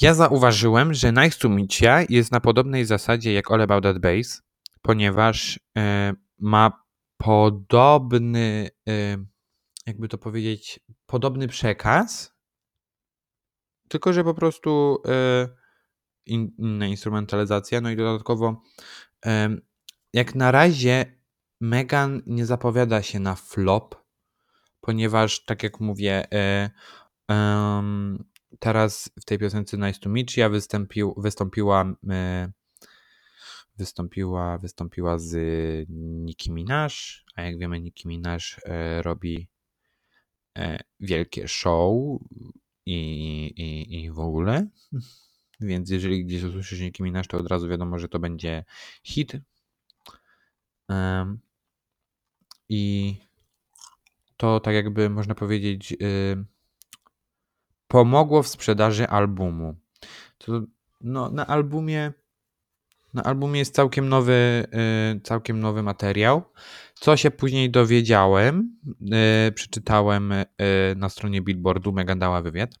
ja 0.00 0.14
zauważyłem, 0.14 0.94
że 0.94 1.12
Nice 1.12 1.38
to 1.38 1.48
Meet 1.48 1.80
Ya 1.80 2.04
jest 2.08 2.32
na 2.32 2.40
podobnej 2.40 2.84
zasadzie 2.84 3.32
jak 3.32 3.50
All 3.50 3.62
About 3.62 3.84
That 3.84 3.98
Bass, 3.98 4.42
ponieważ 4.82 5.60
e, 5.78 6.12
ma 6.38 6.84
podobny, 7.16 8.68
e, 8.88 9.16
jakby 9.86 10.08
to 10.08 10.18
powiedzieć, 10.18 10.80
podobny 11.06 11.48
przekaz, 11.48 12.34
tylko, 13.88 14.12
że 14.12 14.24
po 14.24 14.34
prostu 14.34 15.02
in, 16.26 16.52
inna 16.58 16.86
instrumentalizacja. 16.86 17.80
No 17.80 17.90
i 17.90 17.96
dodatkowo, 17.96 18.62
jak 20.16 20.34
na 20.34 20.50
razie, 20.50 21.18
Megan 21.60 22.22
nie 22.26 22.46
zapowiada 22.46 23.02
się 23.02 23.20
na 23.20 23.34
flop, 23.34 23.94
ponieważ, 24.80 25.44
tak 25.44 25.62
jak 25.62 25.80
mówię, 25.80 26.32
e, 26.32 26.70
teraz 28.58 29.10
w 29.20 29.24
tej 29.24 29.38
piosence 29.38 29.76
Nice 29.78 30.00
to 30.00 30.08
Meet 30.08 30.36
ja 30.36 30.48
wystąpił, 30.48 31.14
wystąpiła 31.16 31.94
e, 32.10 32.52
wystąpiła, 33.78 34.58
wystąpiła 34.58 35.18
z 35.18 35.36
Nicki 36.24 36.52
Minaj, 36.52 36.90
a 37.34 37.42
jak 37.42 37.58
wiemy 37.58 37.80
Nicki 37.80 38.08
Minaj 38.08 38.38
robi 39.02 39.48
wielkie 41.00 41.48
show 41.48 42.20
i, 42.86 42.96
i, 43.56 44.04
i 44.04 44.10
w 44.10 44.20
ogóle. 44.20 44.68
Więc 45.60 45.90
jeżeli 45.90 46.24
gdzieś 46.24 46.42
usłyszysz 46.42 46.80
Nicki 46.80 47.02
Minaj, 47.02 47.24
to 47.24 47.38
od 47.38 47.46
razu 47.46 47.68
wiadomo, 47.68 47.98
że 47.98 48.08
to 48.08 48.18
będzie 48.18 48.64
hit. 49.04 49.32
I 52.68 53.14
to 54.36 54.60
tak 54.60 54.74
jakby 54.74 55.10
można 55.10 55.34
powiedzieć 55.34 55.96
pomogło 57.88 58.42
w 58.42 58.48
sprzedaży 58.48 59.08
albumu. 59.08 59.76
To, 60.38 60.62
no, 61.00 61.30
na 61.30 61.46
albumie 61.46 62.12
na 63.14 63.22
albumie 63.22 63.58
jest 63.58 63.74
całkiem 63.74 64.08
nowy, 64.08 64.66
yy, 65.12 65.20
całkiem 65.20 65.60
nowy 65.60 65.82
materiał. 65.82 66.42
Co 66.94 67.16
się 67.16 67.30
później 67.30 67.70
dowiedziałem, 67.70 68.78
yy, 69.00 69.52
przeczytałem 69.52 70.30
yy, 70.30 70.46
na 70.96 71.08
stronie 71.08 71.42
Billboardu, 71.42 71.92
Megan 71.92 72.18
dała 72.18 72.42
wywiad. 72.42 72.74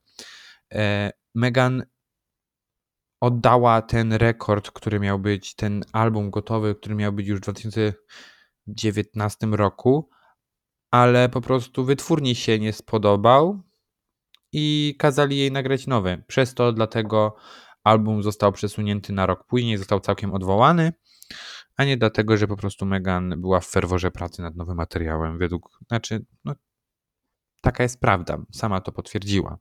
Megan 1.34 1.82
oddała 3.20 3.82
ten 3.82 4.12
rekord, 4.12 4.70
który 4.70 5.00
miał 5.00 5.18
być, 5.18 5.54
ten 5.54 5.84
album 5.92 6.30
gotowy, 6.30 6.74
który 6.74 6.94
miał 6.94 7.12
być 7.12 7.26
już 7.26 7.38
w 7.38 7.42
2019 7.42 9.46
roku, 9.46 10.10
ale 10.90 11.28
po 11.28 11.40
prostu 11.40 11.84
wytwórni 11.84 12.34
się 12.34 12.58
nie 12.58 12.72
spodobał 12.72 13.62
i 14.52 14.94
kazali 14.98 15.38
jej 15.38 15.52
nagrać 15.52 15.86
nowy. 15.86 16.24
Przez 16.26 16.54
to 16.54 16.72
dlatego 16.72 17.36
album 17.84 18.22
został 18.22 18.52
przesunięty 18.52 19.12
na 19.12 19.26
rok 19.26 19.46
później, 19.46 19.78
został 19.78 20.00
całkiem 20.00 20.34
odwołany, 20.34 20.92
a 21.76 21.84
nie 21.84 21.96
dlatego, 21.96 22.36
że 22.36 22.48
po 22.48 22.56
prostu 22.56 22.86
Megan 22.86 23.40
była 23.40 23.60
w 23.60 23.66
ferworze 23.66 24.10
pracy 24.10 24.42
nad 24.42 24.56
nowym 24.56 24.76
materiałem. 24.76 25.38
Według, 25.38 25.78
znaczy, 25.88 26.24
no, 26.44 26.54
taka 27.62 27.82
jest 27.82 28.00
prawda, 28.00 28.38
sama 28.52 28.80
to 28.80 28.92
potwierdziła. 28.92 29.58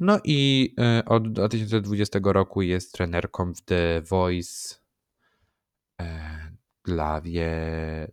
No 0.00 0.18
i 0.24 0.74
e, 0.80 1.04
od 1.04 1.32
2020 1.32 2.18
roku 2.22 2.62
jest 2.62 2.92
trenerką 2.92 3.54
w 3.54 3.60
The 3.60 4.02
Voice 4.02 4.76
e, 6.00 6.28
dla, 6.84 7.20
wie, 7.20 7.50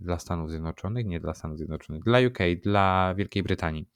dla 0.01 0.19
Stanów 0.19 0.49
Zjednoczonych, 0.49 1.05
nie 1.05 1.19
dla 1.19 1.33
Stanów 1.33 1.57
Zjednoczonych, 1.57 2.03
dla 2.03 2.19
UK, 2.19 2.37
dla 2.63 3.13
Wielkiej 3.17 3.43
Brytanii. 3.43 3.89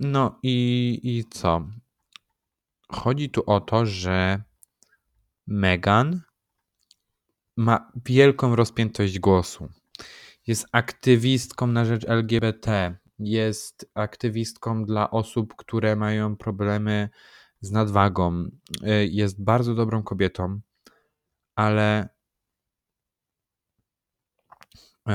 No 0.00 0.38
i, 0.42 1.00
i 1.02 1.24
co? 1.24 1.68
Chodzi 2.88 3.30
tu 3.30 3.42
o 3.46 3.60
to, 3.60 3.86
że 3.86 4.42
Meghan 5.46 6.20
ma 7.56 7.92
wielką 8.06 8.56
rozpiętość 8.56 9.18
głosu. 9.18 9.68
Jest 10.46 10.66
aktywistką 10.72 11.66
na 11.66 11.84
rzecz 11.84 12.04
LGBT 12.08 12.96
jest 13.18 13.90
aktywistką 13.94 14.84
dla 14.84 15.10
osób, 15.10 15.54
które 15.56 15.96
mają 15.96 16.36
problemy 16.36 17.08
z 17.60 17.70
nadwagą. 17.70 18.44
Y, 18.82 19.06
jest 19.06 19.42
bardzo 19.42 19.74
dobrą 19.74 20.02
kobietą, 20.02 20.60
ale 21.54 22.08
y, 25.08 25.12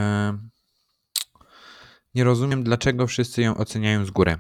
nie 2.16 2.24
rozumiem, 2.24 2.64
dlaczego 2.64 3.08
wszyscy 3.08 3.42
ją 3.42 3.58
oceniają 3.58 4.06
z 4.06 4.12
góry. 4.12 4.38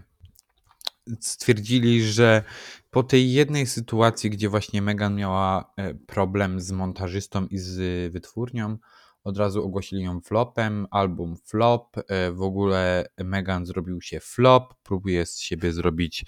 stwierdzili, 1.19 2.03
że 2.03 2.43
po 2.91 3.03
tej 3.03 3.33
jednej 3.33 3.67
sytuacji, 3.67 4.29
gdzie 4.29 4.49
właśnie 4.49 4.81
Megan 4.81 5.15
miała 5.15 5.73
e, 5.77 5.93
problem 5.93 6.61
z 6.61 6.71
montażystą 6.71 7.47
i 7.47 7.57
z 7.57 8.13
wytwórnią, 8.13 8.77
od 9.23 9.37
razu 9.37 9.63
ogłosili 9.63 10.03
ją 10.03 10.21
flopem, 10.21 10.87
album 10.91 11.35
flop, 11.45 11.97
e, 11.97 12.31
w 12.31 12.41
ogóle 12.41 13.05
Megan 13.17 13.65
zrobił 13.65 14.01
się 14.01 14.19
flop, 14.19 14.73
próbuje 14.83 15.25
z 15.25 15.39
siebie 15.39 15.73
zrobić 15.73 16.25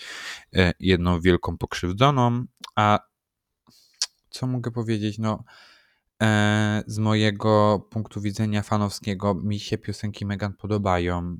e, 0.55 0.73
jedną 0.79 1.21
wielką 1.21 1.57
pokrzywdzoną, 1.57 2.45
a 2.75 2.99
co 4.29 4.47
mogę 4.47 4.71
powiedzieć, 4.71 5.17
no 5.17 5.43
e, 6.21 6.83
z 6.87 6.99
mojego 6.99 7.79
punktu 7.91 8.21
widzenia 8.21 8.61
fanowskiego 8.61 9.33
mi 9.33 9.59
się 9.59 9.77
piosenki 9.77 10.25
Megan 10.25 10.53
podobają. 10.53 11.37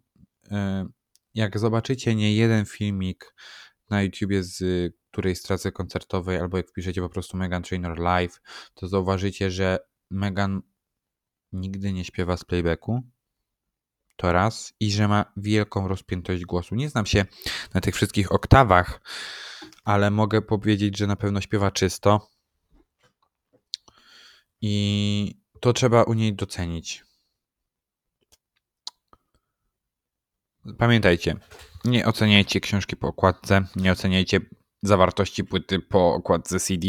Jak 1.33 1.59
zobaczycie 1.59 2.15
nie 2.15 2.35
jeden 2.35 2.65
filmik 2.65 3.35
na 3.89 4.01
YouTubie 4.03 4.43
z 4.43 4.63
którejś 5.11 5.39
stracy 5.39 5.71
koncertowej, 5.71 6.37
albo 6.37 6.57
jak 6.57 6.69
wpiszecie 6.69 7.01
po 7.01 7.09
prostu 7.09 7.37
Megan 7.37 7.63
Trainor 7.63 7.99
Live, 7.99 8.41
to 8.73 8.87
zauważycie, 8.87 9.51
że 9.51 9.79
Megan 10.11 10.61
nigdy 11.55 11.93
nie 11.93 12.05
śpiewa 12.05 12.37
z 12.37 12.43
playbacku. 12.45 13.01
To 14.15 14.31
raz. 14.31 14.73
I 14.79 14.91
że 14.91 15.07
ma 15.07 15.25
wielką 15.37 15.87
rozpiętość 15.87 16.45
głosu. 16.45 16.75
Nie 16.75 16.89
znam 16.89 17.05
się 17.05 17.25
na 17.73 17.81
tych 17.81 17.95
wszystkich 17.95 18.31
oktawach, 18.31 19.01
ale 19.83 20.11
mogę 20.11 20.41
powiedzieć, 20.41 20.97
że 20.97 21.07
na 21.07 21.15
pewno 21.15 21.41
śpiewa 21.41 21.71
czysto. 21.71 22.29
I 24.61 25.41
to 25.59 25.73
trzeba 25.73 26.03
u 26.03 26.13
niej 26.13 26.35
docenić. 26.35 27.03
Pamiętajcie, 30.77 31.35
nie 31.85 32.05
oceniajcie 32.05 32.59
książki 32.59 32.95
po 32.95 33.07
okładce, 33.07 33.67
nie 33.75 33.91
oceniajcie 33.91 34.39
zawartości 34.83 35.43
płyty 35.43 35.79
po 35.79 36.13
okładce 36.13 36.59
CD, 36.59 36.87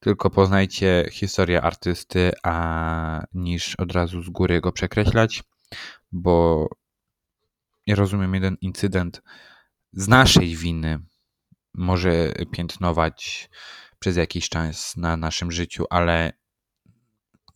tylko 0.00 0.30
poznajcie 0.30 1.08
historię 1.12 1.62
artysty, 1.62 2.32
a 2.42 3.24
niż 3.32 3.76
od 3.76 3.92
razu 3.92 4.22
z 4.22 4.30
góry 4.30 4.60
go 4.60 4.72
przekreślać, 4.72 5.42
bo 6.12 6.66
ja 7.86 7.94
rozumiem 7.94 8.34
jeden 8.34 8.56
incydent 8.60 9.22
z 9.92 10.08
naszej 10.08 10.56
winy 10.56 10.98
może 11.74 12.32
piętnować 12.52 13.50
przez 13.98 14.16
jakiś 14.16 14.48
czas 14.48 14.96
na 14.96 15.16
naszym 15.16 15.52
życiu, 15.52 15.84
ale 15.90 16.32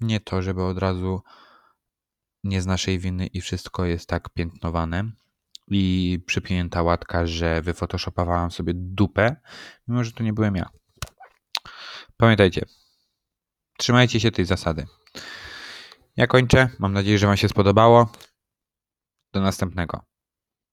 nie 0.00 0.20
to, 0.20 0.42
żeby 0.42 0.62
od 0.62 0.78
razu 0.78 1.22
nie 2.44 2.62
z 2.62 2.66
naszej 2.66 2.98
winy 2.98 3.26
i 3.26 3.40
wszystko 3.40 3.84
jest 3.84 4.08
tak 4.08 4.28
piętnowane 4.30 5.10
i 5.68 6.18
przypięta 6.26 6.82
łatka, 6.82 7.26
że 7.26 7.62
wyfotoshopowałam 7.62 8.50
sobie 8.50 8.72
dupę, 8.76 9.36
mimo 9.88 10.04
że 10.04 10.12
to 10.12 10.22
nie 10.22 10.32
byłem 10.32 10.56
ja. 10.56 10.68
Pamiętajcie, 12.16 12.66
trzymajcie 13.78 14.20
się 14.20 14.30
tej 14.30 14.44
zasady. 14.44 14.86
Ja 16.16 16.26
kończę. 16.26 16.68
Mam 16.78 16.92
nadzieję, 16.92 17.18
że 17.18 17.26
Wam 17.26 17.36
się 17.36 17.48
spodobało. 17.48 18.12
Do 19.32 19.40
następnego. 19.40 20.13